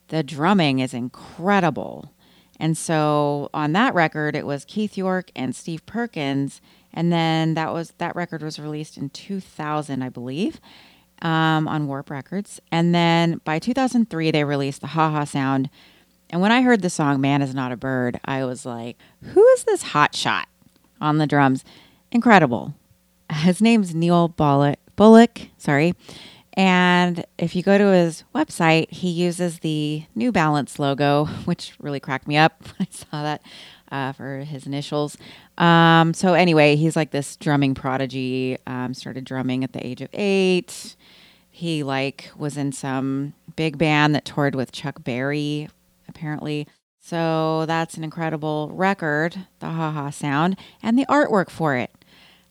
the 0.07 0.23
drumming 0.23 0.79
is 0.79 0.93
incredible. 0.93 2.11
And 2.59 2.75
so 2.75 3.49
on 3.53 3.73
that 3.73 3.93
record, 3.93 4.35
it 4.35 4.47
was 4.47 4.65
Keith 4.65 4.97
York 4.97 5.29
and 5.35 5.55
Steve 5.55 5.85
Perkins, 5.85 6.61
and 6.91 7.11
then 7.11 7.53
that 7.53 7.73
was 7.73 7.93
that 7.99 8.15
record 8.15 8.41
was 8.41 8.57
released 8.57 8.97
in 8.97 9.09
2000, 9.09 10.01
I 10.01 10.09
believe, 10.09 10.59
um, 11.21 11.67
on 11.67 11.87
Warp 11.87 12.09
Records. 12.09 12.59
And 12.71 12.95
then 12.95 13.41
by 13.43 13.59
2003, 13.59 14.31
they 14.31 14.43
released 14.45 14.81
the 14.81 14.87
Ha 14.87 15.11
Ha 15.11 15.25
Sound. 15.25 15.69
And 16.35 16.41
when 16.41 16.51
I 16.51 16.63
heard 16.63 16.81
the 16.81 16.89
song 16.89 17.21
"Man 17.21 17.41
Is 17.41 17.55
Not 17.55 17.71
a 17.71 17.77
Bird," 17.77 18.19
I 18.25 18.43
was 18.43 18.65
like, 18.65 18.97
"Who 19.21 19.41
is 19.51 19.63
this 19.63 19.81
hot 19.81 20.13
shot 20.13 20.49
on 20.99 21.17
the 21.17 21.25
drums? 21.25 21.63
Incredible!" 22.11 22.73
His 23.31 23.61
name's 23.61 23.95
Neil 23.95 24.27
Bullock. 24.27 24.77
Bullock, 24.97 25.43
sorry 25.57 25.93
and 26.51 27.25
if 27.37 27.55
you 27.55 27.63
go 27.63 27.77
to 27.77 27.85
his 27.87 28.25
website, 28.33 28.91
he 28.91 29.09
uses 29.09 29.59
the 29.59 30.03
New 30.13 30.33
Balance 30.33 30.77
logo, 30.77 31.25
which 31.45 31.73
really 31.79 32.01
cracked 32.01 32.27
me 32.27 32.35
up 32.35 32.61
when 32.77 32.87
I 32.91 32.93
saw 32.93 33.23
that 33.23 33.41
uh, 33.89 34.11
for 34.11 34.39
his 34.39 34.67
initials. 34.67 35.17
Um, 35.57 36.13
so 36.13 36.33
anyway, 36.33 36.75
he's 36.75 36.97
like 36.97 37.11
this 37.11 37.37
drumming 37.37 37.75
prodigy. 37.75 38.57
Um, 38.67 38.93
started 38.93 39.23
drumming 39.23 39.63
at 39.63 39.71
the 39.71 39.85
age 39.87 40.01
of 40.01 40.09
eight. 40.11 40.97
He 41.49 41.81
like 41.81 42.29
was 42.35 42.57
in 42.57 42.73
some 42.73 43.35
big 43.55 43.77
band 43.77 44.13
that 44.15 44.25
toured 44.25 44.55
with 44.55 44.73
Chuck 44.73 45.01
Berry, 45.01 45.69
apparently. 46.07 46.67
So 46.99 47.65
that's 47.67 47.97
an 47.97 48.03
incredible 48.03 48.71
record, 48.73 49.47
the 49.59 49.67
Ha 49.67 49.91
Ha 49.91 50.09
Sound, 50.09 50.57
and 50.81 50.97
the 50.97 51.05
artwork 51.05 51.49
for 51.49 51.75
it. 51.75 51.91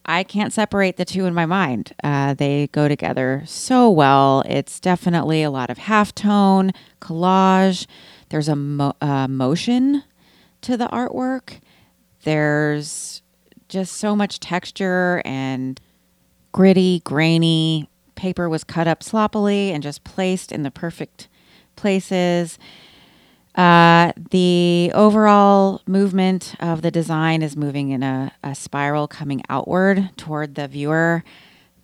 I 0.06 0.22
can't 0.22 0.52
separate 0.52 0.96
the 0.96 1.04
two 1.04 1.24
in 1.24 1.34
my 1.34 1.46
mind. 1.46 1.92
Uh, 2.04 2.34
they 2.34 2.68
go 2.68 2.88
together 2.88 3.42
so 3.46 3.90
well. 3.90 4.42
It's 4.46 4.78
definitely 4.78 5.42
a 5.42 5.50
lot 5.50 5.70
of 5.70 5.78
halftone, 5.78 6.74
collage. 7.00 7.86
There's 8.28 8.48
a 8.48 8.56
mo- 8.56 8.94
uh, 9.00 9.28
motion 9.28 10.04
to 10.60 10.76
the 10.76 10.88
artwork. 10.88 11.60
There's 12.24 13.22
just 13.68 13.94
so 13.94 14.14
much 14.14 14.40
texture 14.40 15.22
and 15.24 15.80
gritty, 16.52 17.00
grainy. 17.00 17.88
Paper 18.14 18.48
was 18.48 18.62
cut 18.62 18.86
up 18.86 19.02
sloppily 19.02 19.72
and 19.72 19.82
just 19.82 20.04
placed 20.04 20.52
in 20.52 20.62
the 20.62 20.70
perfect 20.70 21.28
places. 21.76 22.58
Uh, 23.54 24.12
the 24.30 24.90
overall 24.94 25.80
movement 25.86 26.56
of 26.58 26.82
the 26.82 26.90
design 26.90 27.40
is 27.40 27.56
moving 27.56 27.90
in 27.90 28.02
a, 28.02 28.32
a, 28.42 28.52
spiral 28.52 29.06
coming 29.06 29.40
outward 29.48 30.10
toward 30.16 30.56
the 30.56 30.66
viewer. 30.66 31.22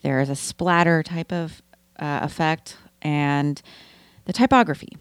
There's 0.03 0.29
a 0.29 0.35
splatter 0.35 1.05
type 1.05 1.31
of 1.31 1.63
uh, 1.97 2.21
effect 2.23 2.77
and 3.03 3.63
the 4.25 4.33
typography. 4.33 4.97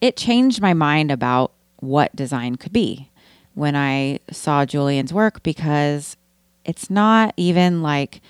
It 0.00 0.16
changed 0.16 0.60
my 0.60 0.74
mind 0.74 1.10
about 1.10 1.52
what 1.80 2.14
design 2.14 2.54
could 2.54 2.72
be 2.72 3.10
when 3.54 3.74
I 3.74 4.20
saw 4.30 4.64
Julian's 4.64 5.12
work 5.12 5.42
because 5.42 6.16
it's 6.64 6.88
not 6.88 7.34
even 7.36 7.82
like 7.82 8.20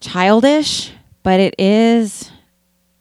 childish, 0.00 0.90
but 1.22 1.38
it 1.38 1.54
is 1.58 2.32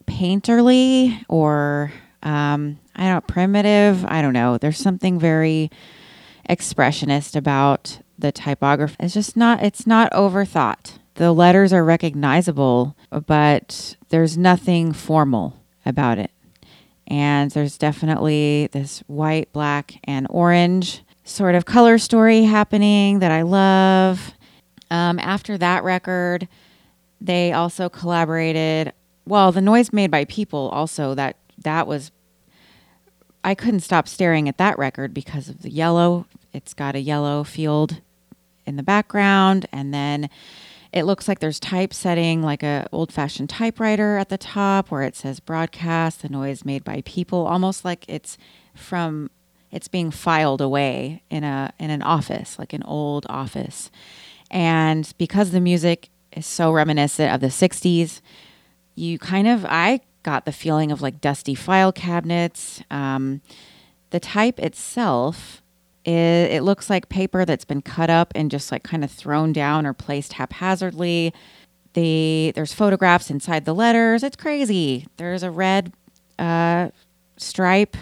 painterly 0.06 1.26
or 1.28 1.92
um, 2.24 2.80
I 2.96 3.10
don't 3.10 3.28
primitive. 3.28 4.06
I 4.06 4.22
don't 4.22 4.34
know. 4.34 4.58
There's 4.58 4.78
something 4.78 5.20
very 5.20 5.72
expressionist 6.50 7.36
about 7.36 8.00
the 8.18 8.32
typography. 8.32 8.96
It's 9.00 9.14
just 9.14 9.36
not. 9.36 9.64
It's 9.64 9.88
not 9.88 10.12
overthought. 10.12 11.00
The 11.16 11.32
letters 11.32 11.74
are 11.74 11.84
recognizable, 11.84 12.96
but 13.28 13.96
there's 14.10 14.38
nothing 14.38 14.94
formal 14.94 15.58
about 15.86 16.18
it. 16.18 16.32
And 17.08 17.52
there's 17.52 17.78
definitely 17.78 18.70
this 18.72 19.00
white, 19.08 19.52
black, 19.52 20.00
and 20.06 20.28
orange 20.30 21.04
sort 21.24 21.56
of 21.56 21.66
color 21.66 21.98
story 21.98 22.44
happening 22.44 23.20
that 23.20 23.32
I 23.32 23.42
love. 23.42 24.34
Um, 24.90 25.20
after 25.20 25.58
that 25.58 25.84
record, 25.84 26.48
they 27.20 27.54
also 27.54 27.90
collaborated. 27.90 28.94
Well, 29.26 29.52
the 29.52 29.62
noise 29.62 29.94
made 29.94 30.12
by 30.12 30.26
people 30.26 30.70
also 30.70 31.14
that 31.16 31.41
that 31.64 31.88
was 31.88 32.12
I 33.44 33.56
couldn't 33.56 33.80
stop 33.80 34.08
staring 34.08 34.48
at 34.48 34.58
that 34.58 34.78
record 34.78 35.14
because 35.14 35.50
of 35.50 35.64
the 35.64 35.72
yellow. 35.72 36.28
It's 36.54 36.74
got 36.74 36.96
a 36.96 37.00
yellow 37.00 37.44
field 37.44 38.02
in 38.66 38.76
the 38.76 38.84
background 38.84 39.66
and 39.72 39.94
then 39.94 40.30
it 40.94 41.04
looks 41.04 41.28
like 41.28 41.40
there's 41.40 41.60
typesetting 41.60 42.42
like 42.44 42.64
a 42.64 42.88
old-fashioned 42.92 43.50
typewriter 43.50 44.18
at 44.18 44.30
the 44.30 44.38
top 44.38 44.92
where 44.92 45.04
it 45.04 45.16
says 45.16 45.40
broadcast 45.40 46.22
the 46.22 46.30
noise 46.30 46.66
made 46.66 46.84
by 46.84 47.02
people 47.06 47.48
almost 47.48 47.84
like 47.86 48.06
it's 48.08 48.38
from 48.76 49.30
it's 49.72 49.88
being 49.88 50.12
filed 50.12 50.62
away 50.62 51.24
in 51.30 51.44
a 51.44 51.74
in 51.80 51.90
an 51.90 52.02
office 52.02 52.60
like 52.60 52.74
an 52.74 52.84
old 52.84 53.26
office 53.30 53.90
and 54.50 55.14
because 55.18 55.52
the 55.52 55.62
music 55.62 56.10
is 56.34 56.46
so 56.46 56.72
reminiscent 56.72 57.34
of 57.34 57.42
the 57.42 57.48
60s 57.48 58.22
you 58.96 59.18
kind 59.18 59.48
of 59.48 59.66
i 59.66 60.00
got 60.24 60.46
the 60.46 60.52
feeling 60.52 60.92
of 60.92 61.02
like 61.02 61.22
dusty 61.22 61.56
file 61.56 61.92
cabinets. 61.92 62.82
Um, 62.92 63.42
the 64.12 64.20
type 64.20 64.60
itself, 64.60 65.62
it, 66.06 66.12
it 66.12 66.64
looks 66.64 66.90
like 66.90 67.10
paper 67.10 67.46
that's 67.46 67.66
been 67.66 67.82
cut 67.82 68.10
up 68.10 68.32
and 68.36 68.52
just 68.52 68.72
like 68.72 68.84
kind 68.84 69.04
of 69.04 69.12
thrown 69.12 69.54
down 69.54 69.86
or 69.86 69.94
placed 69.94 70.34
haphazardly. 70.34 71.34
The 71.94 72.54
there's 72.56 72.74
photographs 72.74 73.30
inside 73.30 73.66
the 73.66 73.76
letters. 73.76 74.24
It's 74.24 74.38
crazy. 74.38 75.08
There's 75.18 75.44
a 75.44 75.52
red 75.52 75.92
uh, 76.40 76.90
stripe 77.38 77.98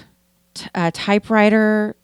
t- 0.53 0.69
uh, 0.75 0.91
typewriter, 0.93 1.95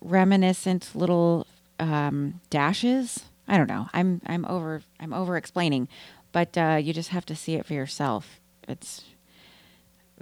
reminiscent 0.00 0.90
little 0.94 1.46
um, 1.78 2.40
dashes. 2.50 3.24
I 3.48 3.56
don't 3.56 3.68
know. 3.68 3.88
I'm 3.92 4.20
I'm 4.26 4.44
over 4.44 4.82
I'm 5.00 5.12
over 5.14 5.36
explaining, 5.36 5.88
but 6.32 6.56
uh, 6.58 6.78
you 6.80 6.92
just 6.92 7.08
have 7.08 7.24
to 7.26 7.36
see 7.36 7.54
it 7.54 7.64
for 7.64 7.72
yourself. 7.72 8.38
It's 8.68 9.02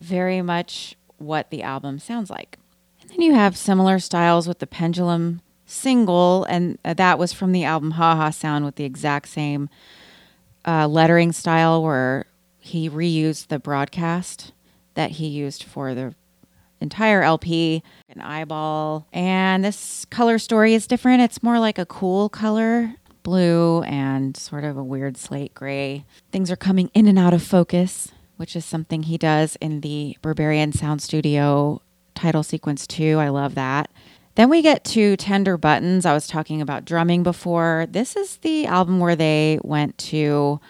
very 0.00 0.43
much 0.43 0.97
what 1.19 1.50
the 1.50 1.62
album 1.62 1.99
sounds 1.99 2.31
like. 2.31 2.59
And 3.00 3.11
then 3.11 3.23
you 3.23 3.35
have 3.35 3.57
similar 3.57 3.99
styles 3.99 4.47
with 4.47 4.59
the 4.59 4.67
Pendulum 4.67 5.40
single, 5.67 6.45
and 6.45 6.78
uh, 6.85 6.95
that 6.95 7.19
was 7.19 7.33
from 7.33 7.52
the 7.52 7.64
album 7.64 7.93
Ha 7.93 8.17
Ha 8.17 8.31
Sound 8.31 8.64
with 8.64 8.76
the 8.76 8.85
exact 8.85 9.28
same 9.28 9.69
uh, 10.67 10.87
lettering 10.87 11.33
style 11.33 11.83
where 11.83 12.26
he 12.59 12.88
reused 12.88 13.49
the 13.49 13.59
broadcast 13.59 14.52
that 14.95 15.12
he 15.12 15.28
used 15.28 15.62
for 15.62 15.95
the 15.95 16.14
entire 16.81 17.23
LP, 17.23 17.83
an 18.09 18.21
eyeball. 18.21 19.07
And 19.12 19.64
this 19.64 20.05
color 20.07 20.38
story 20.38 20.75
is 20.75 20.87
different. 20.87 21.23
It's 21.23 21.43
more 21.43 21.59
like 21.59 21.78
a 21.78 21.87
cool 21.87 22.28
color, 22.28 22.95
blue 23.23 23.83
and 23.83 24.37
sort 24.37 24.64
of 24.64 24.76
a 24.76 24.85
weird 24.85 25.17
slate 25.17 25.55
gray. 25.55 26.05
Things 26.33 26.50
are 26.50 26.57
coming 26.57 26.90
in 26.95 27.07
and 27.07 27.19
out 27.19 27.35
of 27.35 27.43
focus, 27.43 28.12
which 28.38 28.57
is 28.57 28.64
something 28.64 29.02
he 29.02 29.18
does 29.18 29.57
in 29.57 29.83
the 29.83 30.16
Berberian 30.23 30.75
Sound 30.75 31.02
Studio 31.02 31.83
title 32.14 32.42
sequence 32.42 32.87
too. 32.87 33.18
I 33.18 33.28
love 33.28 33.54
that. 33.57 33.90
Then 34.37 34.49
we 34.49 34.62
get 34.62 34.85
to 34.85 35.16
Tender 35.16 35.57
Buttons. 35.59 36.07
I 36.07 36.14
was 36.14 36.28
talking 36.28 36.62
about 36.62 36.85
drumming 36.85 37.25
before. 37.25 37.87
This 37.90 38.14
is 38.14 38.37
the 38.38 38.66
album 38.66 39.00
where 39.00 39.16
they 39.16 39.59
went 39.62 39.99
to 39.99 40.61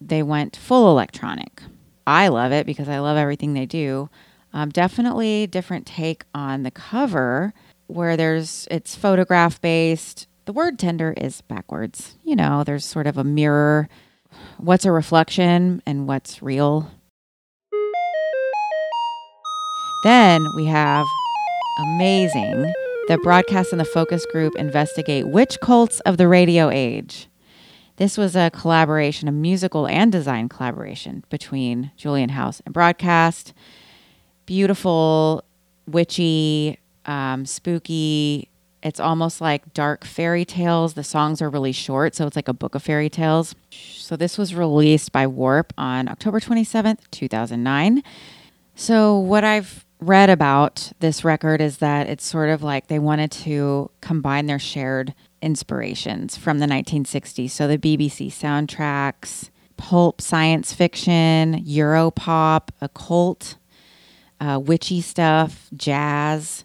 they 0.00 0.22
went 0.22 0.56
full 0.56 0.90
electronic. 0.90 1.62
I 2.06 2.28
love 2.28 2.52
it 2.52 2.64
because 2.64 2.88
I 2.88 3.00
love 3.00 3.16
everything 3.16 3.52
they 3.52 3.66
do. 3.66 4.08
Um, 4.54 4.70
definitely 4.70 5.46
different 5.46 5.86
take 5.86 6.24
on 6.34 6.62
the 6.62 6.70
cover 6.70 7.52
where 7.86 8.16
there's 8.16 8.66
it's 8.70 8.94
photograph 8.94 9.60
based. 9.60 10.26
The 10.46 10.52
word 10.54 10.78
tender 10.78 11.12
is 11.16 11.42
backwards. 11.42 12.16
You 12.24 12.36
know, 12.36 12.64
there's 12.64 12.86
sort 12.86 13.06
of 13.06 13.18
a 13.18 13.24
mirror. 13.24 13.90
What's 14.56 14.86
a 14.86 14.92
reflection 14.92 15.82
and 15.84 16.08
what's 16.08 16.42
real? 16.42 16.90
Then 20.04 20.46
we 20.54 20.66
have 20.66 21.06
amazing. 21.80 22.72
The 23.08 23.18
broadcast 23.18 23.72
and 23.72 23.80
the 23.80 23.84
focus 23.84 24.24
group 24.26 24.54
investigate 24.56 25.26
witch 25.26 25.58
cults 25.60 25.98
of 26.00 26.18
the 26.18 26.28
radio 26.28 26.70
age. 26.70 27.28
This 27.96 28.16
was 28.16 28.36
a 28.36 28.50
collaboration, 28.50 29.26
a 29.26 29.32
musical 29.32 29.88
and 29.88 30.12
design 30.12 30.48
collaboration 30.48 31.24
between 31.30 31.90
Julian 31.96 32.28
House 32.28 32.62
and 32.64 32.72
Broadcast. 32.72 33.52
Beautiful, 34.46 35.42
witchy, 35.88 36.78
um, 37.06 37.44
spooky. 37.44 38.48
It's 38.84 39.00
almost 39.00 39.40
like 39.40 39.74
dark 39.74 40.04
fairy 40.04 40.44
tales. 40.44 40.94
The 40.94 41.02
songs 41.02 41.42
are 41.42 41.50
really 41.50 41.72
short, 41.72 42.14
so 42.14 42.24
it's 42.28 42.36
like 42.36 42.46
a 42.46 42.52
book 42.52 42.76
of 42.76 42.84
fairy 42.84 43.10
tales. 43.10 43.56
So 43.72 44.14
this 44.14 44.38
was 44.38 44.54
released 44.54 45.10
by 45.10 45.26
Warp 45.26 45.72
on 45.76 46.08
October 46.08 46.38
27th, 46.38 47.00
2009. 47.10 48.04
So 48.76 49.18
what 49.18 49.42
I've 49.42 49.84
read 50.00 50.30
about 50.30 50.92
this 51.00 51.24
record 51.24 51.60
is 51.60 51.78
that 51.78 52.08
it's 52.08 52.24
sort 52.24 52.50
of 52.50 52.62
like 52.62 52.86
they 52.86 52.98
wanted 52.98 53.30
to 53.32 53.90
combine 54.00 54.46
their 54.46 54.58
shared 54.58 55.14
inspirations 55.42 56.36
from 56.36 56.58
the 56.58 56.66
1960s. 56.66 57.50
So 57.50 57.66
the 57.66 57.78
BBC 57.78 58.28
soundtracks, 58.28 59.50
pulp 59.76 60.20
science 60.20 60.72
fiction, 60.72 61.64
Europop, 61.64 62.68
occult, 62.80 63.56
uh, 64.40 64.60
witchy 64.62 65.00
stuff, 65.00 65.68
jazz. 65.76 66.64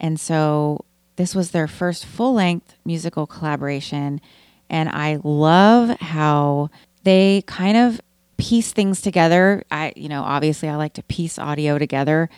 And 0.00 0.18
so 0.18 0.84
this 1.16 1.34
was 1.34 1.52
their 1.52 1.68
first 1.68 2.04
full 2.04 2.34
length 2.34 2.74
musical 2.84 3.26
collaboration. 3.26 4.20
And 4.68 4.88
I 4.88 5.20
love 5.22 6.00
how 6.00 6.70
they 7.04 7.42
kind 7.46 7.76
of 7.76 8.00
piece 8.36 8.72
things 8.72 9.00
together. 9.00 9.62
I, 9.70 9.92
you 9.94 10.08
know, 10.08 10.22
obviously 10.22 10.68
I 10.68 10.76
like 10.76 10.94
to 10.94 11.02
piece 11.04 11.38
audio 11.38 11.78
together. 11.78 12.28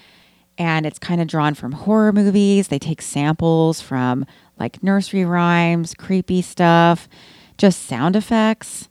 And 0.59 0.87
it's 0.87 0.99
kind 0.99 1.21
of 1.21 1.29
drawn 1.29 1.55
from 1.55 1.73
horror 1.73 2.13
movies. 2.13 2.69
They 2.69 2.79
take 2.79 3.03
samples 3.03 3.81
from 3.81 4.25
like 4.59 4.83
nursery 4.83 5.25
rhymes, 5.25 5.95
creepy 5.95 6.41
stuff, 6.43 7.09
just 7.59 7.85
sound 7.85 8.17
effects. 8.17 8.89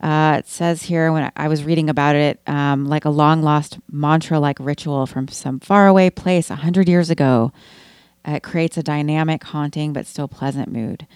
Uh, 0.00 0.36
it 0.38 0.46
says 0.46 0.84
here 0.84 1.12
when 1.12 1.32
I 1.34 1.48
was 1.48 1.64
reading 1.64 1.90
about 1.90 2.14
it, 2.14 2.40
um, 2.46 2.86
like 2.86 3.04
a 3.04 3.10
long 3.10 3.42
lost 3.42 3.78
mantra 3.90 4.38
like 4.38 4.56
ritual 4.60 5.06
from 5.06 5.26
some 5.26 5.58
faraway 5.58 6.08
place 6.08 6.50
a 6.50 6.56
hundred 6.56 6.88
years 6.88 7.10
ago. 7.10 7.52
Uh, 8.26 8.32
it 8.32 8.42
creates 8.44 8.76
a 8.76 8.82
dynamic, 8.82 9.42
haunting, 9.42 9.92
but 9.92 10.06
still 10.06 10.28
pleasant 10.28 10.70
mood, 10.70 11.06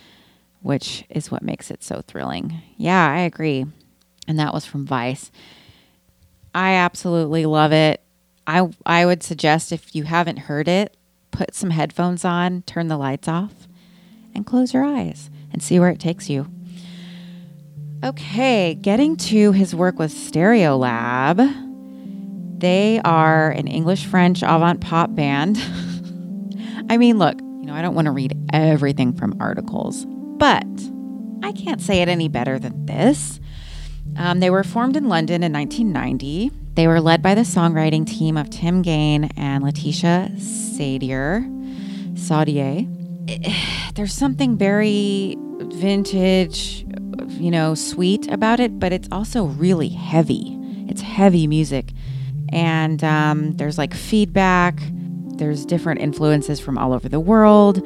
which 0.63 1.05
is 1.11 1.31
what 1.31 1.43
makes 1.43 1.71
it 1.71 1.85
so 1.85 2.03
thrilling. 2.09 2.61
Yeah, 2.77 3.09
I 3.09 3.19
agree. 3.19 3.67
And 4.27 4.39
that 4.39 4.53
was 4.53 4.65
from 4.65 4.85
Vice. 4.85 5.31
I 6.55 6.75
absolutely 6.75 7.47
love 7.47 7.73
it. 7.73 8.01
I 8.47 8.69
I 8.85 9.07
would 9.07 9.23
suggest 9.23 9.73
if 9.73 9.95
you 9.95 10.05
haven't 10.05 10.39
heard 10.39 10.69
it, 10.69 10.97
put 11.31 11.55
some 11.55 11.71
headphones 11.71 12.25
on, 12.25 12.63
turn 12.63 12.89
the 12.89 12.97
lights 12.97 13.29
off, 13.29 13.69
and 14.35 14.47
close 14.47 14.75
your 14.75 14.85
eyes 14.85 15.31
and 15.53 15.63
see 15.63 15.79
where 15.79 15.91
it 15.91 16.01
takes 16.01 16.29
you. 16.29 16.47
Okay, 18.05 18.75
getting 18.75 19.17
to 19.17 19.53
his 19.53 19.75
work 19.75 19.99
with 19.99 20.13
Stereolab. 20.13 21.71
They 22.59 23.01
are 23.05 23.51
an 23.51 23.69
English 23.69 24.07
French 24.07 24.43
avant 24.43 24.81
pop 24.81 25.15
band. 25.15 25.57
I 26.91 26.97
mean, 26.97 27.19
look, 27.19 27.41
you 27.41 27.67
know, 27.67 27.75
I 27.75 27.83
don't 27.83 27.95
want 27.95 28.07
to 28.07 28.13
read 28.13 28.37
everything 28.53 29.13
from 29.13 29.37
articles, 29.41 30.05
but 30.07 30.67
I 31.45 31.53
can't 31.53 31.81
say 31.81 32.03
it 32.03 32.09
any 32.09 32.29
better 32.29 32.59
than 32.59 32.87
this. 32.87 33.41
Um, 34.17 34.41
they 34.41 34.51
were 34.51 34.65
formed 34.65 34.97
in 34.97 35.09
London 35.09 35.43
in 35.43 35.53
1990. 35.53 36.51
They 36.75 36.87
were 36.87 37.01
led 37.01 37.23
by 37.23 37.35
the 37.35 37.43
songwriting 37.43 38.07
team 38.07 38.37
of 38.37 38.49
Tim 38.49 38.83
Gane 38.83 39.25
and 39.37 39.63
Laetitia 39.63 40.33
Sadier. 40.39 41.45
Saudier. 42.15 42.87
There's 43.95 44.15
something 44.15 44.57
very 44.57 45.37
vintage, 45.61 46.87
you 47.29 47.51
know, 47.51 47.75
sweet 47.75 48.27
about 48.31 48.59
it, 48.59 48.79
but 48.79 48.93
it's 48.93 49.09
also 49.13 49.45
really 49.45 49.91
heavy. 49.91 50.59
It's 50.89 51.03
heavy 51.03 51.47
music. 51.47 51.93
And 52.51 53.03
um, 53.05 53.53
there's 53.57 53.79
like 53.79 53.95
feedback, 53.95 54.79
there's 55.37 55.65
different 55.65 56.01
influences 56.01 56.61
from 56.61 56.77
all 56.77 56.93
over 56.93 57.09
the 57.09 57.21
world. 57.21 57.81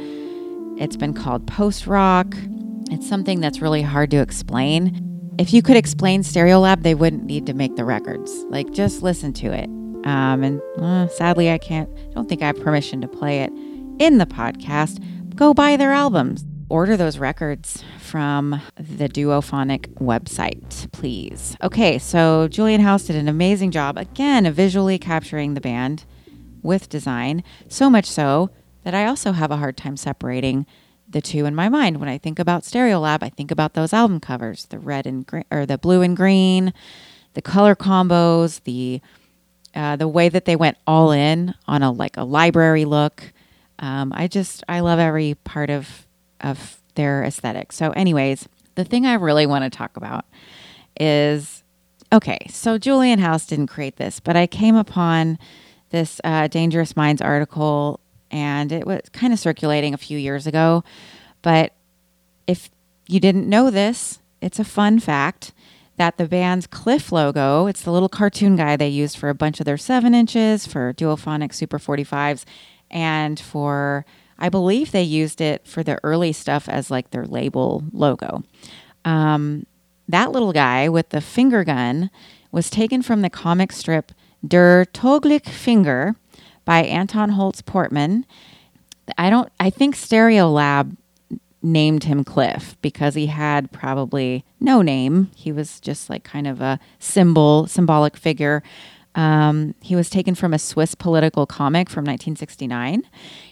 It's 0.79 0.97
been 0.97 1.15
called 1.15 1.47
post 1.47 1.87
rock. 1.87 2.35
It's 2.91 3.09
something 3.09 3.41
that's 3.41 3.61
really 3.61 3.83
hard 3.83 4.11
to 4.11 4.19
explain. 4.19 5.06
If 5.39 5.53
you 5.53 5.61
could 5.61 5.77
explain 5.77 6.23
Stereolab, 6.23 6.83
they 6.83 6.95
wouldn't 6.95 7.25
need 7.25 7.45
to 7.47 7.53
make 7.53 7.77
the 7.77 7.85
records. 7.85 8.33
Like, 8.49 8.71
just 8.73 9.03
listen 9.03 9.35
to 9.35 9.53
it. 9.53 9.67
Um, 10.07 10.43
and 10.43 10.63
uh, 10.79 11.09
sadly, 11.09 11.51
I 11.51 11.59
can't, 11.59 11.91
don't 12.15 12.27
think 12.27 12.41
I 12.41 12.47
have 12.47 12.61
permission 12.61 13.03
to 13.03 13.09
play 13.09 13.41
it 13.41 13.53
in 13.99 14.17
the 14.17 14.25
podcast. 14.25 15.05
Go 15.35 15.53
buy 15.53 15.77
their 15.77 15.93
albums. 15.93 16.47
Order 16.71 16.97
those 16.97 17.19
records 17.19 17.85
from 17.99 18.63
the 18.77 19.11
Duophonic 19.11 19.93
website, 19.97 20.91
please. 20.93 21.55
Okay, 21.63 21.99
so 21.99 22.49
Julian 22.49 22.81
House 22.81 23.05
did 23.05 23.17
an 23.17 23.29
amazing 23.29 23.71
job, 23.71 23.99
again, 23.99 24.47
of 24.47 24.55
visually 24.55 24.99
capturing 24.99 25.53
the 25.53 25.61
band 25.61 26.07
with 26.63 26.89
design. 26.89 27.45
So 27.69 27.91
much 27.91 28.07
so 28.07 28.51
that 28.85 28.95
I 28.95 29.05
also 29.05 29.33
have 29.33 29.51
a 29.51 29.59
hard 29.59 29.77
time 29.77 29.99
separating 29.99 30.65
the 31.17 31.23
two 31.23 31.47
in 31.47 31.55
my 31.55 31.71
mind. 31.71 31.97
When 31.99 32.11
I 32.11 32.19
think 32.19 32.39
about 32.39 32.63
Stereolab, 32.63 33.23
I 33.23 33.31
think 33.31 33.51
about 33.51 33.73
those 33.73 33.95
album 33.95 34.21
covers, 34.21 34.67
the 34.67 34.79
red 34.79 35.07
and 35.07 35.27
green, 35.27 35.45
or 35.51 35.65
the 35.65 35.79
blue 35.79 36.03
and 36.03 36.15
green, 36.15 36.75
the 37.33 37.41
color 37.41 37.75
combos, 37.75 38.63
the 38.65 39.01
uh, 39.75 39.97
the 39.97 40.09
way 40.09 40.29
that 40.29 40.45
they 40.45 40.57
went 40.57 40.77
all 40.87 41.13
in 41.13 41.55
on 41.67 41.83
a 41.83 41.91
like 41.91 42.19
a 42.19 42.25
library 42.25 42.85
look. 42.85 43.33
Um, 43.79 44.13
I 44.15 44.29
just 44.29 44.63
I 44.69 44.81
love 44.81 44.99
every 44.99 45.37
part 45.37 45.71
of 45.71 46.07
of 46.43 46.83
their 46.97 47.25
aesthetic. 47.25 47.73
So, 47.73 47.93
anyways, 47.93 48.47
the 48.75 48.85
thing 48.85 49.07
I 49.07 49.15
really 49.15 49.47
want 49.47 49.65
to 49.65 49.71
talk 49.71 49.97
about 49.97 50.27
is 51.01 51.65
okay. 52.13 52.47
So 52.51 52.77
Julian 52.77 53.21
House 53.21 53.47
didn't 53.47 53.69
create 53.69 53.97
this, 53.97 54.21
but 54.21 54.37
I 54.37 54.47
came 54.47 54.77
upon 54.77 55.39
this 55.89 56.21
uh, 56.25 56.49
Dangerous 56.49 56.95
Minds 56.95 57.23
article, 57.23 58.01
and 58.37 58.71
it 58.71 58.87
was 58.87 59.01
kind 59.15 59.33
of 59.33 59.39
circulating 59.39 59.95
a 59.95 59.99
few 59.99 60.19
years 60.19 60.47
ago. 60.47 60.85
But 61.41 61.73
if 62.47 62.69
you 63.09 63.19
didn't 63.19 63.49
know 63.49 63.71
this, 63.71 64.19
it's 64.43 64.59
a 64.59 64.65
fun 64.65 65.01
fact 65.01 65.55
that 65.97 66.19
the 66.19 66.29
band's 66.29 66.67
Cliff 66.67 67.11
logo, 67.11 67.67
it's 67.67 67.81
the 67.81 67.91
little 67.91 68.11
cartoon 68.11 68.55
guy 68.55 68.77
they 68.77 68.89
used 68.89 69.17
for 69.17 69.31
a 69.31 69.35
bunch 69.35 69.59
of 69.59 69.65
their 69.65 69.79
seven 69.79 70.15
inches, 70.15 70.67
for 70.67 70.93
Duophonic 70.93 71.55
Super 71.55 71.79
45s, 71.79 72.45
and 72.91 73.41
for, 73.41 74.05
I 74.39 74.51
believe 74.51 74.93
they 74.93 75.03
used 75.03 75.41
it 75.41 75.67
for 75.67 75.83
the 75.83 75.99
early 76.05 76.35
stuff 76.35 76.69
as 76.69 76.91
like 76.91 77.13
their 77.13 77.25
label 77.25 77.85
logo. 77.91 78.45
Um, 79.07 79.65
that 80.09 80.33
little 80.33 80.53
guy 80.53 80.91
with 80.91 81.09
the 81.09 81.23
finger 81.23 81.65
gun 81.65 82.11
was 82.53 82.69
taken 82.69 83.01
from 83.01 83.23
the 83.23 83.31
comic 83.31 83.73
strip 83.73 84.13
Der 84.47 84.85
Toglich 84.85 85.49
Finger 85.49 86.17
by 86.67 86.83
Anton 86.83 87.31
Holtz 87.31 87.63
Portman. 87.63 88.27
I 89.17 89.31
don't, 89.31 89.51
I 89.59 89.71
think 89.71 89.97
Stereolab 89.97 90.95
named 91.63 92.05
him 92.05 92.25
Cliff 92.25 92.77
because 92.83 93.15
he 93.15 93.27
had 93.27 93.73
probably 93.73 94.45
no 94.61 94.83
name. 94.83 95.31
He 95.35 95.51
was 95.53 95.81
just 95.81 96.11
like 96.11 96.25
kind 96.25 96.47
of 96.47 96.61
a 96.61 96.79
symbol, 96.99 97.67
symbolic 97.67 98.17
figure. 98.17 98.63
Um, 99.15 99.75
he 99.81 99.97
was 99.97 100.11
taken 100.11 100.35
from 100.35 100.53
a 100.53 100.59
Swiss 100.59 100.95
political 100.95 101.47
comic 101.47 101.89
from 101.89 102.05
1969. 102.05 103.03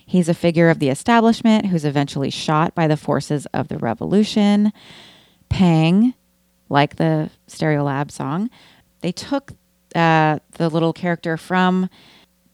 He's 0.05 0.29
a 0.29 0.35
figure 0.35 0.69
of 0.69 0.79
the 0.79 0.91
establishment 0.91 1.67
who's 1.67 1.87
eventually 1.87 2.31
shot 2.31 2.75
by 2.75 2.87
the 2.87 2.99
forces 2.99 3.47
of 3.47 3.69
the 3.69 3.79
revolution. 3.79 4.73
Pang, 5.49 6.15
like 6.69 6.97
the 6.97 7.31
Stereolab 7.49 8.11
song, 8.11 8.51
they 9.01 9.13
took 9.13 9.53
uh, 9.95 10.39
the 10.53 10.69
little 10.69 10.93
character 10.93 11.37
from 11.37 11.89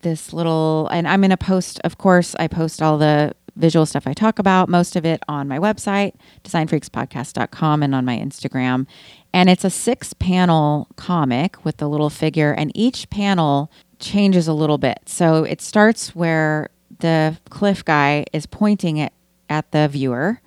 this 0.03 0.33
little, 0.33 0.89
and 0.89 1.07
I'm 1.07 1.21
going 1.21 1.31
to 1.31 1.37
post, 1.37 1.81
of 1.85 1.99
course, 1.99 2.35
I 2.39 2.49
post 2.49 2.83
all 2.83 2.99
the 2.99 3.35
visual 3.57 3.85
stuff 3.87 4.07
I 4.07 4.15
talk 4.15 4.39
about, 4.39 4.69
most 4.69 4.97
of 4.97 5.05
it 5.05 5.23
on 5.29 5.49
my 5.49 5.59
website, 5.59 6.15
designfreakspodcast.com, 6.45 7.83
and 7.83 7.95
on 7.95 8.05
my 8.05 8.17
Instagram. 8.19 8.87
And 9.33 9.51
it's 9.51 9.65
a 9.65 9.71
six 9.71 10.13
panel 10.15 10.89
comic 10.97 11.65
with 11.65 11.77
the 11.77 11.89
little 11.89 12.11
figure, 12.11 12.53
and 12.53 12.73
each 12.75 13.11
panel 13.11 13.71
changes 13.99 14.49
a 14.49 14.53
little 14.53 14.79
bit. 14.79 15.01
So 15.07 15.45
it 15.45 15.61
starts 15.61 16.15
where 16.15 16.71
the 17.01 17.39
cliff 17.51 17.85
guy 17.85 18.25
is 18.33 18.47
pointing 18.47 18.97
it 18.97 19.13
at 19.49 19.71
the 19.73 19.89
viewer. 19.89 20.41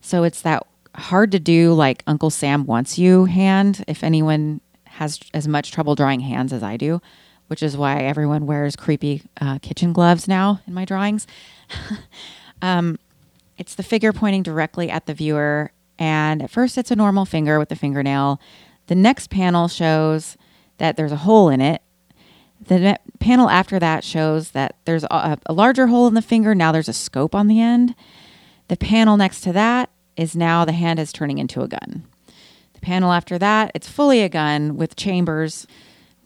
So 0.00 0.24
it's 0.24 0.42
that 0.42 0.66
hard 0.94 1.32
to 1.32 1.38
do, 1.38 1.72
like 1.72 2.02
Uncle 2.06 2.30
Sam 2.30 2.64
wants 2.64 2.98
you 2.98 3.26
hand. 3.26 3.84
If 3.86 4.02
anyone 4.02 4.60
has 4.84 5.20
as 5.34 5.46
much 5.46 5.72
trouble 5.72 5.94
drawing 5.94 6.20
hands 6.20 6.52
as 6.52 6.62
I 6.62 6.76
do, 6.76 7.00
which 7.48 7.62
is 7.62 7.76
why 7.76 8.00
everyone 8.00 8.46
wears 8.46 8.76
creepy 8.76 9.22
uh, 9.40 9.58
kitchen 9.60 9.92
gloves 9.92 10.26
now 10.26 10.60
in 10.66 10.74
my 10.74 10.84
drawings. 10.84 11.26
um, 12.62 12.98
it's 13.58 13.74
the 13.74 13.82
figure 13.82 14.12
pointing 14.12 14.42
directly 14.42 14.90
at 14.90 15.06
the 15.06 15.14
viewer, 15.14 15.72
and 15.98 16.42
at 16.42 16.50
first 16.50 16.76
it's 16.76 16.90
a 16.90 16.96
normal 16.96 17.24
finger 17.24 17.58
with 17.58 17.68
the 17.68 17.76
fingernail. 17.76 18.40
The 18.86 18.94
next 18.94 19.30
panel 19.30 19.68
shows 19.68 20.36
that 20.78 20.96
there's 20.96 21.12
a 21.12 21.16
hole 21.16 21.48
in 21.48 21.60
it. 21.60 21.82
The 22.60 22.78
ne- 22.78 22.98
panel 23.18 23.48
after 23.48 23.78
that 23.78 24.04
shows 24.04 24.50
that 24.50 24.76
there's 24.84 25.04
a, 25.04 25.38
a 25.46 25.52
larger 25.52 25.86
hole 25.86 26.06
in 26.06 26.14
the 26.14 26.22
finger. 26.22 26.54
Now 26.54 26.72
there's 26.72 26.88
a 26.88 26.92
scope 26.92 27.34
on 27.34 27.46
the 27.46 27.60
end. 27.60 27.94
The 28.68 28.76
panel 28.76 29.16
next 29.16 29.42
to 29.42 29.52
that 29.52 29.90
is 30.16 30.34
now 30.34 30.64
the 30.64 30.72
hand 30.72 30.98
is 30.98 31.12
turning 31.12 31.38
into 31.38 31.62
a 31.62 31.68
gun. 31.68 32.04
The 32.74 32.80
panel 32.80 33.12
after 33.12 33.38
that, 33.38 33.70
it's 33.74 33.88
fully 33.88 34.22
a 34.22 34.28
gun 34.28 34.76
with 34.76 34.96
chambers. 34.96 35.66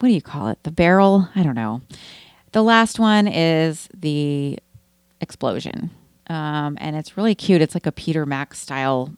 What 0.01 0.09
do 0.09 0.15
you 0.15 0.23
call 0.23 0.49
it? 0.49 0.63
The 0.63 0.71
barrel? 0.71 1.29
I 1.37 1.43
don't 1.43 1.55
know. 1.55 1.83
The 2.53 2.63
last 2.63 2.99
one 2.99 3.29
is 3.29 3.89
the 3.95 4.59
explosion. 5.21 5.91
Um, 6.29 6.79
and 6.81 6.97
it's 6.97 7.17
really 7.17 7.35
cute. 7.35 7.61
It's 7.61 7.75
like 7.75 7.87
a 7.87 7.93
Peter 7.93 8.25
Max 8.25 8.59
style 8.59 9.13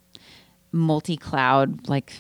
multi 0.73 1.17
cloud, 1.17 1.89
like 1.89 2.15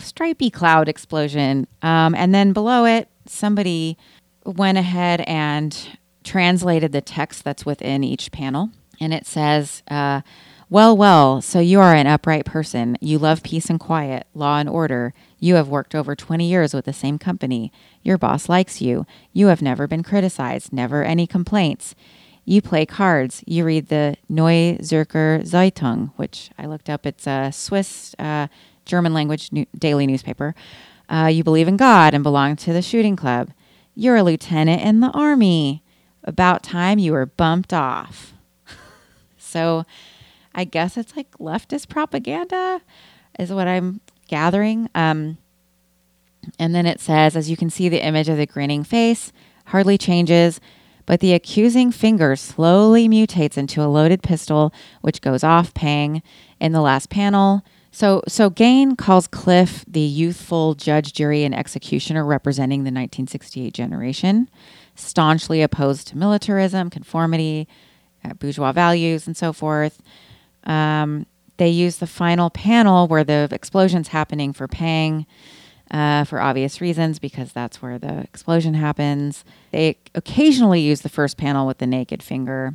stripy 0.00 0.48
cloud 0.48 0.88
explosion. 0.88 1.66
Um, 1.82 2.14
and 2.14 2.34
then 2.34 2.52
below 2.52 2.86
it, 2.86 3.08
somebody 3.26 3.98
went 4.44 4.78
ahead 4.78 5.20
and 5.22 5.98
translated 6.24 6.92
the 6.92 7.00
text 7.00 7.44
that's 7.44 7.66
within 7.66 8.02
each 8.02 8.32
panel. 8.32 8.70
And 9.00 9.12
it 9.12 9.26
says, 9.26 9.82
uh, 9.90 10.22
Well, 10.70 10.96
well, 10.96 11.42
so 11.42 11.60
you 11.60 11.80
are 11.80 11.94
an 11.94 12.06
upright 12.06 12.46
person. 12.46 12.96
You 13.00 13.18
love 13.18 13.42
peace 13.42 13.68
and 13.68 13.78
quiet, 13.78 14.26
law 14.34 14.58
and 14.58 14.68
order. 14.68 15.12
You 15.38 15.54
have 15.54 15.68
worked 15.68 15.94
over 15.94 16.16
20 16.16 16.48
years 16.48 16.74
with 16.74 16.84
the 16.84 16.92
same 16.92 17.18
company. 17.18 17.72
Your 18.02 18.18
boss 18.18 18.48
likes 18.48 18.80
you. 18.80 19.06
You 19.32 19.48
have 19.48 19.62
never 19.62 19.86
been 19.86 20.02
criticized, 20.02 20.72
never 20.72 21.04
any 21.04 21.26
complaints. 21.26 21.94
You 22.44 22.62
play 22.62 22.86
cards. 22.86 23.44
You 23.46 23.64
read 23.64 23.88
the 23.88 24.16
Neue 24.28 24.78
Zürcher 24.78 25.42
Zeitung, 25.42 26.12
which 26.16 26.50
I 26.58 26.66
looked 26.66 26.88
up. 26.88 27.06
It's 27.06 27.26
a 27.26 27.50
Swiss 27.52 28.14
uh, 28.18 28.48
German 28.84 29.12
language 29.12 29.52
new- 29.52 29.66
daily 29.78 30.06
newspaper. 30.06 30.54
Uh, 31.08 31.26
you 31.26 31.44
believe 31.44 31.68
in 31.68 31.76
God 31.76 32.14
and 32.14 32.22
belong 32.22 32.56
to 32.56 32.72
the 32.72 32.82
shooting 32.82 33.16
club. 33.16 33.50
You're 33.94 34.16
a 34.16 34.22
lieutenant 34.22 34.82
in 34.82 35.00
the 35.00 35.10
army. 35.10 35.82
About 36.24 36.62
time 36.62 36.98
you 36.98 37.12
were 37.12 37.26
bumped 37.26 37.72
off. 37.72 38.32
so 39.38 39.84
I 40.54 40.64
guess 40.64 40.96
it's 40.96 41.16
like 41.16 41.30
leftist 41.38 41.88
propaganda, 41.88 42.80
is 43.38 43.52
what 43.52 43.68
I'm 43.68 44.00
gathering. 44.28 44.88
Um, 44.94 45.38
and 46.58 46.74
then 46.74 46.86
it 46.86 47.00
says, 47.00 47.36
as 47.36 47.50
you 47.50 47.56
can 47.56 47.70
see, 47.70 47.88
the 47.88 48.04
image 48.04 48.28
of 48.28 48.36
the 48.36 48.46
grinning 48.46 48.84
face 48.84 49.32
hardly 49.66 49.98
changes, 49.98 50.60
but 51.06 51.20
the 51.20 51.34
accusing 51.34 51.90
finger 51.90 52.36
slowly 52.36 53.08
mutates 53.08 53.58
into 53.58 53.82
a 53.82 53.86
loaded 53.86 54.22
pistol, 54.22 54.72
which 55.00 55.20
goes 55.20 55.42
off 55.42 55.74
pang 55.74 56.22
in 56.60 56.72
the 56.72 56.80
last 56.80 57.10
panel. 57.10 57.64
So, 57.90 58.22
so 58.28 58.50
Gane 58.50 58.96
calls 58.96 59.26
Cliff 59.26 59.84
the 59.88 60.00
youthful 60.00 60.74
judge, 60.74 61.12
jury, 61.12 61.44
and 61.44 61.54
executioner 61.54 62.24
representing 62.24 62.80
the 62.80 62.90
1968 62.90 63.72
generation, 63.74 64.48
staunchly 64.94 65.62
opposed 65.62 66.08
to 66.08 66.18
militarism, 66.18 66.90
conformity, 66.90 67.66
uh, 68.24 68.34
bourgeois 68.34 68.72
values, 68.72 69.26
and 69.26 69.36
so 69.36 69.52
forth. 69.52 70.02
Um, 70.64 71.26
they 71.58 71.68
use 71.68 71.98
the 71.98 72.06
final 72.06 72.50
panel 72.50 73.06
where 73.06 73.24
the 73.24 73.48
explosion's 73.52 74.08
happening 74.08 74.52
for 74.52 74.66
Pang 74.66 75.26
uh, 75.90 76.24
for 76.24 76.40
obvious 76.40 76.80
reasons 76.80 77.18
because 77.18 77.52
that's 77.52 77.82
where 77.82 77.98
the 77.98 78.20
explosion 78.20 78.74
happens. 78.74 79.44
They 79.70 79.98
occasionally 80.14 80.80
use 80.80 81.02
the 81.02 81.08
first 81.08 81.36
panel 81.36 81.66
with 81.66 81.78
the 81.78 81.86
naked 81.86 82.22
finger. 82.22 82.74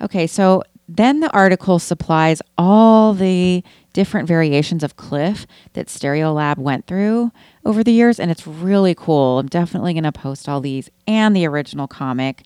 Okay, 0.00 0.26
so 0.26 0.62
then 0.88 1.20
the 1.20 1.30
article 1.32 1.78
supplies 1.78 2.42
all 2.58 3.14
the 3.14 3.62
different 3.92 4.28
variations 4.28 4.82
of 4.82 4.96
Cliff 4.96 5.46
that 5.74 5.86
Stereolab 5.86 6.58
went 6.58 6.86
through 6.86 7.32
over 7.64 7.82
the 7.82 7.92
years, 7.92 8.18
and 8.18 8.30
it's 8.30 8.46
really 8.46 8.94
cool. 8.94 9.38
I'm 9.38 9.46
definitely 9.46 9.94
going 9.94 10.04
to 10.04 10.12
post 10.12 10.48
all 10.48 10.60
these 10.60 10.90
and 11.06 11.34
the 11.34 11.46
original 11.46 11.86
comic. 11.86 12.42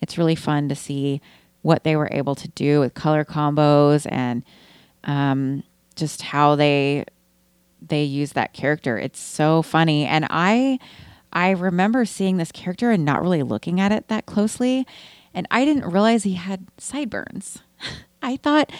It's 0.00 0.16
really 0.16 0.34
fun 0.34 0.68
to 0.68 0.74
see 0.74 1.20
what 1.62 1.84
they 1.84 1.96
were 1.96 2.08
able 2.12 2.34
to 2.34 2.48
do 2.48 2.80
with 2.80 2.94
color 2.94 3.24
combos 3.24 4.06
and 4.10 4.42
um, 5.04 5.62
just 5.96 6.22
how 6.22 6.56
they 6.56 7.04
they 7.80 8.04
use 8.04 8.32
that 8.32 8.52
character. 8.52 8.98
It's 8.98 9.20
so 9.20 9.62
funny, 9.62 10.06
and 10.06 10.26
I 10.30 10.78
I 11.32 11.50
remember 11.50 12.04
seeing 12.04 12.36
this 12.36 12.52
character 12.52 12.90
and 12.90 13.04
not 13.04 13.22
really 13.22 13.42
looking 13.42 13.80
at 13.80 13.92
it 13.92 14.08
that 14.08 14.26
closely, 14.26 14.86
and 15.34 15.46
I 15.50 15.64
didn't 15.64 15.90
realize 15.90 16.22
he 16.22 16.34
had 16.34 16.66
sideburns. 16.78 17.62
I 18.22 18.36
thought 18.36 18.70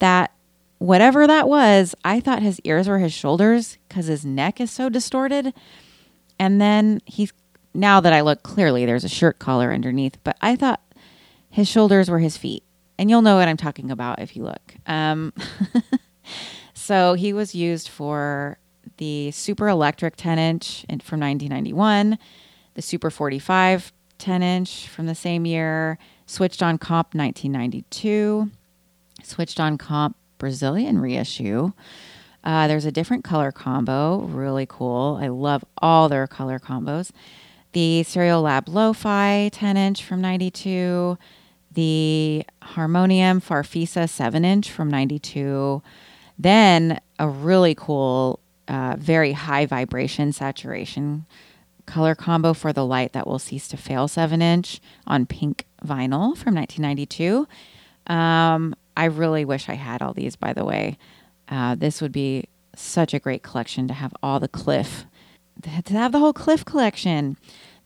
that 0.00 0.32
whatever 0.78 1.26
that 1.26 1.48
was, 1.48 1.94
I 2.04 2.20
thought 2.20 2.42
his 2.42 2.60
ears 2.64 2.88
were 2.88 2.98
his 2.98 3.12
shoulders 3.12 3.78
because 3.88 4.06
his 4.06 4.24
neck 4.24 4.60
is 4.60 4.70
so 4.70 4.88
distorted. 4.88 5.52
And 6.38 6.60
then 6.60 7.00
he's 7.04 7.32
now 7.74 8.00
that 8.00 8.12
I 8.12 8.22
look 8.22 8.42
clearly, 8.42 8.86
there's 8.86 9.04
a 9.04 9.08
shirt 9.08 9.38
collar 9.38 9.72
underneath, 9.72 10.16
but 10.24 10.36
I 10.40 10.56
thought 10.56 10.80
his 11.50 11.68
shoulders 11.68 12.10
were 12.10 12.18
his 12.20 12.36
feet. 12.36 12.62
And 12.98 13.08
you'll 13.08 13.22
know 13.22 13.36
what 13.36 13.48
I'm 13.48 13.56
talking 13.56 13.90
about 13.90 14.20
if 14.20 14.36
you 14.36 14.42
look. 14.42 14.74
Um, 14.86 15.32
so 16.74 17.14
he 17.14 17.32
was 17.32 17.54
used 17.54 17.88
for 17.88 18.58
the 18.96 19.30
Super 19.30 19.68
Electric 19.68 20.16
10 20.16 20.38
inch 20.38 20.84
from 21.02 21.20
1991, 21.20 22.18
the 22.74 22.82
Super 22.82 23.10
45 23.10 23.92
10 24.18 24.42
inch 24.42 24.88
from 24.88 25.06
the 25.06 25.14
same 25.14 25.46
year, 25.46 25.96
switched 26.26 26.62
on 26.62 26.76
comp 26.76 27.14
1992, 27.14 28.50
switched 29.22 29.60
on 29.60 29.78
comp 29.78 30.16
Brazilian 30.38 30.98
reissue. 30.98 31.72
Uh, 32.44 32.68
there's 32.68 32.84
a 32.84 32.92
different 32.92 33.24
color 33.24 33.52
combo, 33.52 34.20
really 34.20 34.66
cool. 34.66 35.18
I 35.20 35.28
love 35.28 35.64
all 35.80 36.08
their 36.08 36.26
color 36.26 36.58
combos. 36.58 37.10
The 37.72 38.02
Stereolab 38.04 38.68
Lo-Fi 38.68 39.50
10 39.52 39.76
inch 39.76 40.04
from 40.04 40.20
92, 40.20 41.18
the 41.78 42.44
Harmonium 42.60 43.40
Farfisa 43.40 44.08
7 44.08 44.44
inch 44.44 44.68
from 44.68 44.90
92. 44.90 45.80
Then 46.36 47.00
a 47.20 47.28
really 47.28 47.76
cool, 47.76 48.40
uh, 48.66 48.96
very 48.98 49.30
high 49.30 49.64
vibration 49.64 50.32
saturation 50.32 51.24
color 51.86 52.16
combo 52.16 52.52
for 52.52 52.72
the 52.72 52.84
light 52.84 53.12
that 53.12 53.28
will 53.28 53.38
cease 53.38 53.68
to 53.68 53.76
fail 53.76 54.08
7 54.08 54.42
inch 54.42 54.80
on 55.06 55.24
pink 55.24 55.66
vinyl 55.86 56.36
from 56.36 56.56
1992. 56.56 57.46
Um, 58.12 58.74
I 58.96 59.04
really 59.04 59.44
wish 59.44 59.68
I 59.68 59.74
had 59.74 60.02
all 60.02 60.12
these, 60.12 60.34
by 60.34 60.52
the 60.52 60.64
way. 60.64 60.98
Uh, 61.48 61.76
this 61.76 62.02
would 62.02 62.10
be 62.10 62.48
such 62.74 63.14
a 63.14 63.20
great 63.20 63.44
collection 63.44 63.86
to 63.86 63.94
have 63.94 64.12
all 64.20 64.40
the 64.40 64.48
Cliff, 64.48 65.06
to 65.62 65.70
have 65.70 66.10
the 66.10 66.18
whole 66.18 66.32
Cliff 66.32 66.64
collection. 66.64 67.36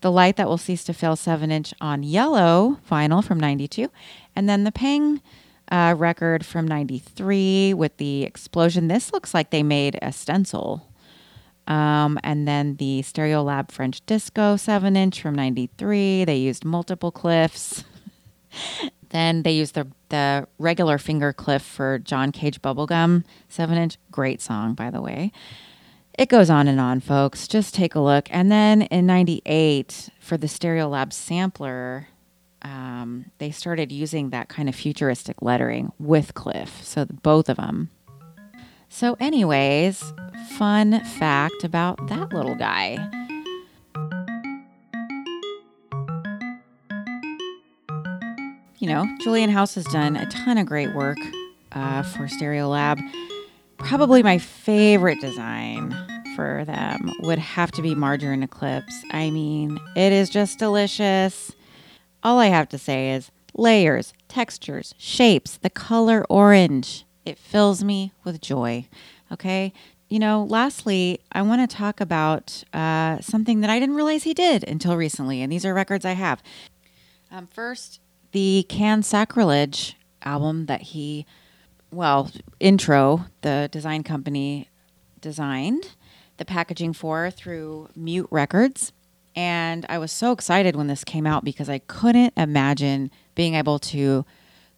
The 0.02 0.12
light 0.12 0.36
that 0.36 0.48
will 0.48 0.58
cease 0.58 0.84
to 0.84 0.92
fail 0.92 1.16
7 1.16 1.50
inch 1.50 1.72
on 1.80 2.02
yellow 2.02 2.78
vinyl 2.90 3.24
from 3.24 3.40
92. 3.40 3.90
And 4.36 4.48
then 4.48 4.64
the 4.64 4.72
Pang 4.72 5.22
uh, 5.70 5.94
record 5.96 6.44
from 6.44 6.66
93 6.66 7.72
with 7.74 7.96
the 7.96 8.24
explosion. 8.24 8.88
This 8.88 9.12
looks 9.12 9.32
like 9.32 9.50
they 9.50 9.62
made 9.62 9.98
a 10.02 10.12
stencil. 10.12 10.88
Um, 11.68 12.18
and 12.24 12.46
then 12.46 12.76
the 12.76 13.02
Stereolab 13.02 13.70
French 13.70 14.04
Disco 14.04 14.56
7 14.56 14.96
inch 14.96 15.22
from 15.22 15.34
93. 15.34 16.24
They 16.24 16.36
used 16.36 16.64
multiple 16.64 17.10
cliffs. 17.10 17.84
Then 19.12 19.42
they 19.42 19.52
used 19.52 19.74
the 19.74 19.86
the 20.08 20.48
regular 20.58 20.96
finger 20.98 21.34
cliff 21.34 21.62
for 21.62 21.98
John 21.98 22.32
Cage 22.32 22.62
Bubblegum 22.62 23.24
7 23.48 23.76
inch. 23.78 23.98
Great 24.10 24.40
song, 24.40 24.72
by 24.74 24.90
the 24.90 25.02
way. 25.02 25.32
It 26.18 26.28
goes 26.28 26.50
on 26.50 26.68
and 26.68 26.78
on, 26.78 27.00
folks. 27.00 27.48
Just 27.48 27.74
take 27.74 27.94
a 27.94 28.00
look. 28.00 28.28
And 28.30 28.52
then 28.52 28.82
in 28.82 29.06
98, 29.06 30.10
for 30.20 30.36
the 30.36 30.46
Stereolab 30.46 31.12
sampler, 31.12 32.08
um, 32.60 33.26
they 33.38 33.50
started 33.50 33.90
using 33.90 34.30
that 34.30 34.48
kind 34.48 34.68
of 34.68 34.74
futuristic 34.74 35.40
lettering 35.40 35.92
with 35.98 36.34
Cliff. 36.34 36.84
So 36.84 37.06
both 37.06 37.48
of 37.48 37.56
them. 37.56 37.90
So, 38.90 39.16
anyways, 39.18 40.12
fun 40.58 41.02
fact 41.02 41.64
about 41.64 42.08
that 42.08 42.34
little 42.34 42.54
guy. 42.54 42.98
You 48.78 48.88
know, 48.88 49.06
Julian 49.22 49.48
House 49.48 49.76
has 49.76 49.84
done 49.86 50.16
a 50.16 50.26
ton 50.26 50.58
of 50.58 50.66
great 50.66 50.94
work 50.94 51.16
uh, 51.72 52.02
for 52.02 52.26
Stereolab. 52.26 53.00
Probably 53.84 54.22
my 54.22 54.38
favorite 54.38 55.20
design 55.20 55.94
for 56.34 56.64
them 56.64 57.12
would 57.20 57.38
have 57.38 57.70
to 57.72 57.82
be 57.82 57.94
Margerine 57.94 58.42
Eclipse. 58.42 59.04
I 59.10 59.30
mean, 59.30 59.78
it 59.94 60.12
is 60.12 60.30
just 60.30 60.58
delicious. 60.58 61.52
All 62.22 62.38
I 62.38 62.46
have 62.46 62.68
to 62.70 62.78
say 62.78 63.12
is 63.12 63.30
layers, 63.54 64.14
textures, 64.28 64.94
shapes, 64.96 65.58
the 65.58 65.70
color 65.70 66.24
orange. 66.30 67.04
It 67.24 67.38
fills 67.38 67.84
me 67.84 68.12
with 68.24 68.40
joy. 68.40 68.86
Okay. 69.30 69.72
You 70.08 70.18
know, 70.18 70.46
lastly, 70.48 71.20
I 71.32 71.42
want 71.42 71.68
to 71.68 71.76
talk 71.76 72.00
about 72.00 72.64
uh, 72.72 73.20
something 73.20 73.60
that 73.60 73.70
I 73.70 73.78
didn't 73.78 73.94
realize 73.94 74.24
he 74.24 74.34
did 74.34 74.62
until 74.64 74.96
recently, 74.96 75.42
and 75.42 75.50
these 75.50 75.64
are 75.64 75.74
records 75.74 76.04
I 76.04 76.12
have. 76.12 76.42
Um, 77.30 77.46
first, 77.46 78.00
the 78.32 78.66
Can 78.68 79.02
Sacrilege 79.02 79.96
album 80.22 80.66
that 80.66 80.82
he, 80.82 81.26
well, 81.92 82.30
intro, 82.58 83.26
the 83.42 83.68
design 83.70 84.02
company 84.02 84.68
designed 85.20 85.94
the 86.38 86.44
packaging 86.44 86.92
for 86.92 87.30
through 87.30 87.88
Mute 87.94 88.26
Records. 88.30 88.92
And 89.36 89.86
I 89.88 89.98
was 89.98 90.10
so 90.10 90.32
excited 90.32 90.74
when 90.74 90.88
this 90.88 91.04
came 91.04 91.26
out 91.26 91.44
because 91.44 91.68
I 91.68 91.78
couldn't 91.78 92.34
imagine 92.36 93.10
being 93.34 93.54
able 93.54 93.78
to 93.78 94.24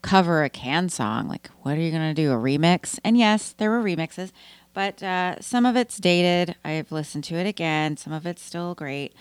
cover 0.02 0.44
a 0.44 0.50
can 0.50 0.88
song. 0.88 1.28
Like, 1.28 1.48
what 1.62 1.76
are 1.76 1.80
you 1.80 1.90
going 1.90 2.14
to 2.14 2.22
do? 2.22 2.32
A 2.32 2.36
remix? 2.36 2.98
And 3.02 3.16
yes, 3.16 3.54
there 3.56 3.70
were 3.70 3.82
remixes, 3.82 4.30
but 4.74 5.02
uh, 5.02 5.40
some 5.40 5.64
of 5.64 5.76
it's 5.76 5.96
dated. 5.96 6.56
I've 6.64 6.92
listened 6.92 7.24
to 7.24 7.36
it 7.36 7.46
again. 7.46 7.96
Some 7.96 8.12
of 8.12 8.26
it's 8.26 8.42
still 8.42 8.74
great. 8.74 9.14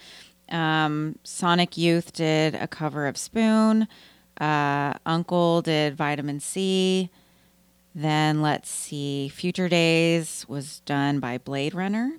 Um, 0.49 1.17
Sonic 1.23 1.77
Youth 1.77 2.13
did 2.13 2.55
a 2.55 2.67
cover 2.67 3.07
of 3.07 3.17
Spoon. 3.17 3.87
Uh, 4.39 4.93
UNKLE 5.05 5.61
did 5.63 5.95
Vitamin 5.95 6.39
C. 6.39 7.09
Then 7.95 8.41
let's 8.41 8.69
see, 8.69 9.29
Future 9.29 9.69
Days 9.69 10.45
was 10.47 10.79
done 10.81 11.19
by 11.19 11.37
Blade 11.37 11.75
Runner. 11.75 12.17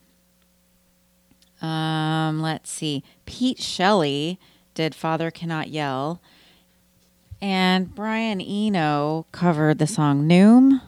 Um, 1.61 2.43
let's 2.43 2.71
see. 2.71 3.03
Pete 3.27 3.61
Shelley 3.61 4.39
did 4.75 4.95
Father 4.95 5.31
Cannot 5.31 5.69
Yell. 5.69 6.21
And 7.41 7.95
Brian 7.95 8.41
Eno 8.41 9.27
covered 9.33 9.79
the 9.79 9.87
song 9.87 10.29
Noom, 10.29 10.81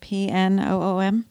P 0.00 0.28
N 0.28 0.58
O 0.60 0.82
O 0.82 0.98
M. 0.98 1.26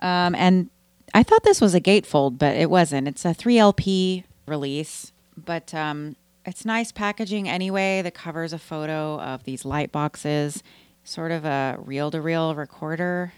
Um, 0.00 0.34
and 0.34 0.70
I 1.14 1.22
thought 1.22 1.44
this 1.44 1.60
was 1.60 1.74
a 1.74 1.80
gatefold, 1.80 2.38
but 2.38 2.56
it 2.56 2.70
wasn't. 2.70 3.08
It's 3.08 3.24
a 3.24 3.28
3LP 3.28 4.24
release, 4.46 5.12
but 5.36 5.74
um, 5.74 6.16
it's 6.44 6.64
nice 6.64 6.92
packaging 6.92 7.48
anyway. 7.48 8.02
The 8.02 8.10
cover's 8.10 8.52
a 8.52 8.58
photo 8.58 9.20
of 9.20 9.44
these 9.44 9.64
light 9.64 9.92
boxes, 9.92 10.62
sort 11.04 11.30
of 11.30 11.44
a 11.44 11.76
reel 11.78 12.10
to 12.10 12.20
reel 12.20 12.54
recorder 12.54 13.32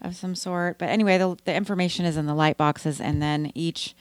of 0.00 0.16
some 0.16 0.34
sort. 0.34 0.78
But 0.78 0.88
anyway, 0.88 1.18
the, 1.18 1.36
the 1.44 1.54
information 1.54 2.04
is 2.04 2.16
in 2.16 2.26
the 2.26 2.34
light 2.34 2.56
boxes, 2.56 3.00
and 3.00 3.20
then 3.20 3.52
each 3.54 3.94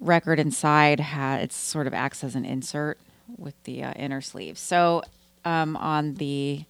record 0.00 0.38
inside 0.38 1.00
had 1.00 1.40
it 1.40 1.52
sort 1.52 1.86
of 1.86 1.94
acts 1.94 2.22
as 2.24 2.34
an 2.34 2.44
insert 2.44 2.98
with 3.36 3.54
the 3.64 3.82
uh, 3.82 3.92
inner 3.92 4.20
sleeve. 4.20 4.58
So 4.58 5.02
um, 5.44 5.76
on 5.76 6.14
the 6.14 6.64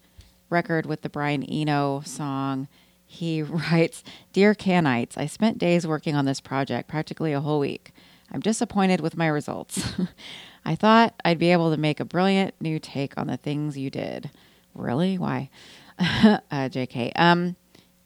record 0.51 0.87
with 0.87 1.03
the 1.03 1.09
Brian 1.09 1.43
Eno 1.43 2.03
song, 2.05 2.69
he 3.07 3.43
writes, 3.73 4.05
"Dear 4.33 4.55
Canites, 4.55 5.17
I 5.17 5.27
spent 5.27 5.59
days 5.59 5.87
working 5.87 6.15
on 6.15 6.25
this 6.25 6.41
project, 6.41 6.89
practically 6.89 7.33
a 7.33 7.41
whole 7.41 7.61
week. 7.61 7.93
I'm 8.33 8.41
disappointed 8.41 9.01
with 9.01 9.17
my 9.17 9.27
results. 9.27 9.93
I 10.65 10.75
thought 10.75 11.15
I'd 11.25 11.39
be 11.39 11.53
able 11.53 11.71
to 11.71 11.77
make 11.77 12.01
a 12.01 12.05
brilliant 12.05 12.55
new 12.61 12.79
take 12.79 13.17
on 13.19 13.27
the 13.27 13.37
things 13.37 13.77
you 13.77 13.91
did. 13.91 14.31
Really? 14.75 15.19
Why? 15.19 15.51
uh, 15.99 16.39
JK. 16.51 17.13
Um, 17.17 17.57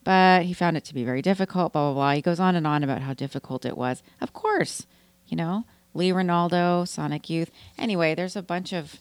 but 0.04 0.44
he 0.44 0.54
found 0.54 0.76
it 0.76 0.84
to 0.86 0.94
be 0.94 1.04
very 1.04 1.22
difficult, 1.22 1.72
blah, 1.72 1.92
blah, 1.92 1.94
blah. 1.94 2.12
He 2.12 2.22
goes 2.22 2.40
on 2.40 2.54
and 2.54 2.66
on 2.66 2.82
about 2.82 3.02
how 3.02 3.12
difficult 3.12 3.64
it 3.64 3.76
was. 3.76 4.02
Of 4.20 4.32
course, 4.32 4.86
you 5.26 5.36
know, 5.36 5.64
Lee 5.94 6.12
Ranaldo, 6.12 6.86
Sonic 6.86 7.28
Youth. 7.28 7.50
Anyway, 7.78 8.14
there's 8.14 8.36
a 8.36 8.42
bunch 8.42 8.72
of 8.72 9.00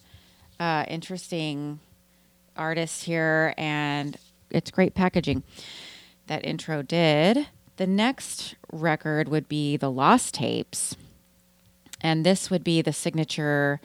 uh, 0.60 0.86
interesting 0.88 1.80
artists 2.56 3.04
here, 3.04 3.54
and 3.58 4.18
it's 4.50 4.72
great 4.72 4.96
packaging. 4.96 5.44
That 6.28 6.44
intro 6.44 6.82
did. 6.82 7.48
The 7.78 7.88
next 7.88 8.56
record 8.72 9.30
would 9.30 9.48
be 9.48 9.78
the 9.78 9.92
Lost 9.92 10.34
Tapes, 10.34 10.98
and 12.02 12.26
this 12.26 12.50
would 12.50 12.64
be 12.64 12.82
the 12.82 12.94
signature 12.94 13.80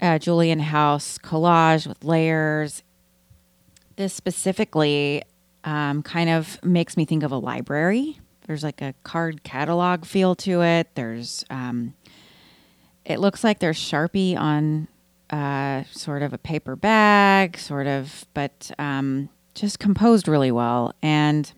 uh, 0.00 0.18
Julian 0.18 0.60
House 0.60 1.18
collage 1.18 1.86
with 1.86 2.04
layers. 2.04 2.82
This 3.96 4.12
specifically 4.12 5.22
um, 5.64 6.02
kind 6.02 6.30
of 6.30 6.62
makes 6.64 6.96
me 6.96 7.04
think 7.04 7.22
of 7.22 7.32
a 7.32 7.38
library 7.38 8.18
there's 8.46 8.62
like 8.62 8.82
a 8.82 8.94
card 9.04 9.42
catalog 9.42 10.04
feel 10.04 10.34
to 10.36 10.62
it. 10.62 10.94
There's, 10.94 11.44
um, 11.50 11.94
it 13.04 13.18
looks 13.18 13.42
like 13.42 13.58
there's 13.58 13.78
Sharpie 13.78 14.36
on 14.36 14.88
uh, 15.30 15.84
sort 15.90 16.22
of 16.22 16.32
a 16.32 16.38
paper 16.38 16.76
bag, 16.76 17.56
sort 17.56 17.86
of, 17.86 18.26
but 18.34 18.70
um, 18.78 19.30
just 19.54 19.78
composed 19.78 20.28
really 20.28 20.52
well. 20.52 20.94
And 21.02 21.50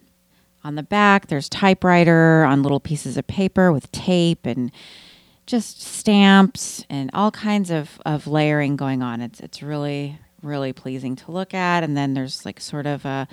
on 0.63 0.77
the 0.77 0.83
back, 0.83 1.27
there's 1.27 1.49
typewriter 1.49 2.45
on 2.45 2.63
little 2.63 2.81
pieces 2.81 3.17
of 3.17 3.27
paper 3.27 3.73
with 3.73 3.91
tape 3.93 4.47
and 4.47 4.71
just 5.47 5.81
stamps 5.83 6.85
and 6.89 7.11
all 7.13 7.31
kinds 7.31 7.71
of, 7.71 8.01
of 8.07 8.27
layering 8.27 8.77
going 8.77 9.03
on. 9.03 9.21
It's 9.21 9.39
it's 9.39 9.63
really 9.63 10.19
really 10.47 10.73
pleasing 10.73 11.17
to 11.17 11.31
look 11.31 11.55
at. 11.55 11.83
And 11.83 11.97
then 11.97 12.15
there's 12.15 12.45
like 12.45 12.61
sort 12.61 12.87
of 12.87 13.05
a 13.05 13.29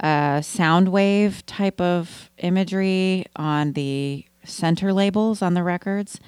uh, 0.00 0.40
sound 0.40 0.88
wave 0.88 1.44
type 1.46 1.80
of 1.80 2.30
imagery 2.38 3.26
on 3.36 3.72
the 3.72 4.24
center 4.44 4.92
labels 4.92 5.42
on 5.42 5.54
the 5.54 5.62
records. 5.62 6.20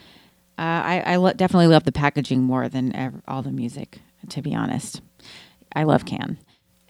Uh, 0.59 0.83
I, 0.85 1.03
I 1.07 1.17
lo- 1.17 1.33
definitely 1.33 1.69
love 1.69 1.85
the 1.85 1.93
packaging 1.93 2.43
more 2.43 2.69
than 2.69 3.23
all 3.27 3.43
the 3.43 3.53
music, 3.53 4.01
to 4.29 4.43
be 4.43 4.55
honest. 4.55 5.01
I 5.75 5.85
love 5.85 6.05
Can. 6.05 6.39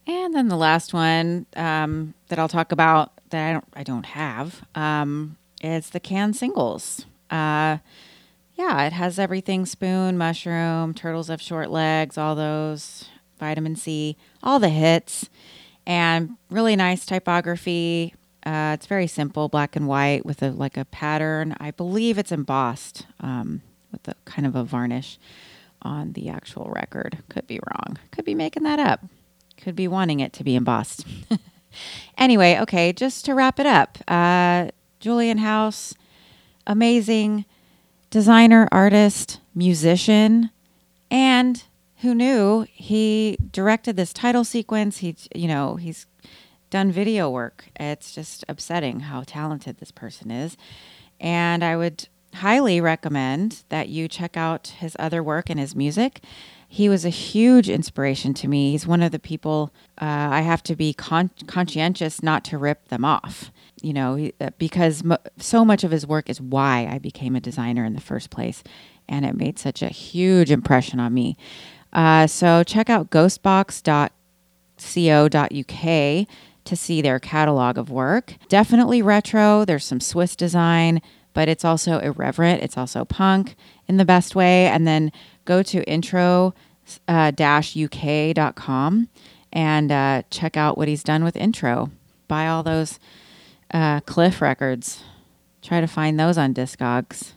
And 0.07 0.35
then 0.35 0.49
the 0.49 0.57
last 0.57 0.93
one 0.93 1.47
um, 1.55 2.15
that 2.29 2.39
I'll 2.39 2.49
talk 2.49 2.73
about 2.73 3.13
that 3.31 3.49
I 3.49 3.53
don't 3.53 3.65
I 3.75 3.83
don't 3.85 4.07
have 4.07 4.65
um, 4.75 5.37
is 5.63 5.91
the 5.91 6.01
Can 6.01 6.33
singles. 6.33 7.07
Uh, 7.31 7.79
yeah, 8.57 8.87
it 8.87 8.93
has 8.93 9.19
everything: 9.19 9.67
spoon, 9.67 10.19
mushroom, 10.19 10.95
turtles 10.95 11.29
have 11.29 11.41
short 11.41 11.71
legs, 11.71 12.19
all 12.19 12.35
those, 12.35 13.09
vitamin 13.41 13.75
C, 13.75 14.17
all 14.43 14.61
the 14.61 14.69
hits 14.69 15.29
and 15.87 16.37
really 16.51 16.77
nice 16.77 17.05
typography. 17.05 18.15
Uh, 18.47 18.73
it's 18.75 18.87
very 18.87 19.09
simple, 19.09 19.49
black 19.49 19.75
and 19.75 19.89
white 19.89 20.25
with 20.25 20.43
a 20.43 20.51
like 20.51 20.77
a 20.77 20.85
pattern. 20.85 21.57
I 21.59 21.73
believe 21.73 22.17
it's 22.17 22.31
embossed 22.31 23.07
um, 23.19 23.63
with 23.91 24.07
a 24.07 24.15
kind 24.25 24.47
of 24.47 24.55
a 24.55 24.63
varnish 24.63 25.19
on 25.83 26.13
the 26.13 26.29
actual 26.29 26.71
record. 26.71 27.19
Could 27.29 27.47
be 27.47 27.59
wrong. 27.59 27.99
Could 28.13 28.25
be 28.25 28.37
making 28.37 28.63
that 28.63 28.79
up. 28.79 29.05
Could 29.57 29.75
be 29.75 29.89
wanting 29.89 30.21
it 30.21 30.33
to 30.35 30.45
be 30.45 30.55
embossed. 30.55 31.05
anyway, 32.19 32.59
okay, 32.61 32.93
just 32.93 33.25
to 33.25 33.35
wrap 33.35 33.59
it 33.59 33.67
up, 33.67 33.99
uh, 34.07 34.69
Julian 35.01 35.39
House, 35.39 35.95
amazing 36.67 37.45
designer, 38.11 38.69
artist, 38.73 39.41
musician, 39.55 40.51
and 41.11 41.65
who 42.01 42.15
knew 42.15 42.67
he 42.71 43.37
directed 43.53 43.97
this 43.97 44.13
title 44.13 44.45
sequence. 44.45 44.99
He 44.99 45.17
you 45.35 45.49
know 45.49 45.77
he's 45.77 46.07
done 46.71 46.93
video 46.93 47.29
work. 47.29 47.67
It's 47.79 48.15
just 48.15 48.45
upsetting 48.49 49.01
how 49.01 49.23
talented 49.27 49.79
this 49.79 49.91
person 49.91 50.31
is. 50.31 50.57
And 51.21 51.63
i 51.63 51.77
would 51.77 52.09
highly 52.33 52.81
recommend 52.81 53.65
that 53.71 53.89
you 53.89 54.07
check 54.07 54.37
out 54.37 54.69
his 54.79 54.97
other 54.99 55.23
work 55.23 55.51
and 55.51 55.59
his 55.59 55.75
music. 55.75 56.23
He 56.69 56.89
was 56.89 57.05
a 57.05 57.11
huge 57.11 57.69
inspiration 57.69 58.33
to 58.35 58.47
me. 58.47 58.71
He's 58.71 58.87
one 58.87 59.03
of 59.03 59.11
the 59.11 59.19
people 59.19 59.73
uh, 60.01 60.29
i 60.31 60.41
have 60.41 60.63
to 60.65 60.77
be 60.77 60.95
con- 60.95 61.31
conscientious 61.47 62.23
not 62.23 62.45
to 62.45 62.57
rip 62.57 62.89
them 62.89 63.05
off 63.05 63.51
you 63.83 63.93
know 63.93 64.31
uh, 64.41 64.51
because 64.59 65.03
so 65.39 65.65
much 65.65 65.85
of 65.85 65.91
his 65.91 66.07
work 66.07 66.31
is 66.31 66.41
why 66.41 66.89
i 66.91 66.99
became 66.99 67.37
a 67.37 67.41
designer 67.41 67.85
in 67.85 67.93
the 67.93 68.01
first 68.01 68.31
place. 68.31 68.63
And 69.13 69.27
it 69.27 69.35
made 69.35 69.59
such 69.59 69.83
a 69.83 69.89
huge 69.89 70.53
impression 70.53 71.01
on 71.01 71.13
me 71.13 71.37
Uh, 71.93 72.27
so 72.27 72.63
check 72.63 72.89
out 72.89 73.11
ghostbox.co.uk 73.11 74.11
to 76.65 76.77
see 76.77 77.03
their 77.03 77.19
catalog 77.19 77.79
of 77.79 77.91
work. 77.91 78.35
Definitely 78.49 79.03
retro. 79.03 79.65
There's 79.65 79.85
some 79.85 80.01
Swiss 80.01 80.37
design, 80.37 81.03
but 81.33 81.49
it's 81.49 81.65
also 81.65 81.99
irreverent. 81.99 82.63
It's 82.63 82.77
also 82.77 83.05
punk 83.05 83.57
in 83.89 83.97
the 83.97 84.05
best 84.05 84.35
way. 84.35 84.67
And 84.67 84.87
then 84.87 85.11
go 85.45 85.63
to 85.65 85.83
intro 85.85 86.55
uh, 87.09 87.33
uk.com 87.39 89.09
and 89.53 89.93
uh, 89.93 90.23
check 90.31 90.57
out 90.57 90.79
what 90.79 90.89
he's 90.89 91.03
done 91.03 91.25
with 91.25 91.37
intro. 91.37 91.91
Buy 92.29 92.47
all 92.47 92.63
those 92.63 93.01
uh, 93.73 94.01
Cliff 94.01 94.41
records. 94.41 95.03
Try 95.63 95.81
to 95.81 95.87
find 95.87 96.19
those 96.19 96.39
on 96.39 96.55
Discogs. 96.55 97.33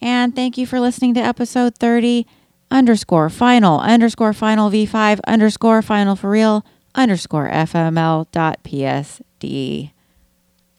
And 0.00 0.34
thank 0.34 0.58
you 0.58 0.66
for 0.66 0.78
listening 0.78 1.14
to 1.14 1.20
episode 1.20 1.76
30 1.76 2.26
underscore 2.70 3.28
final 3.28 3.80
underscore 3.80 4.32
final 4.32 4.70
V5 4.70 5.20
underscore 5.26 5.82
final 5.82 6.16
for 6.16 6.30
real 6.30 6.64
underscore 6.94 7.48
FML 7.48 8.26
dot 8.32 8.62
PSD. 8.64 9.92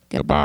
Goodbye. 0.10 0.38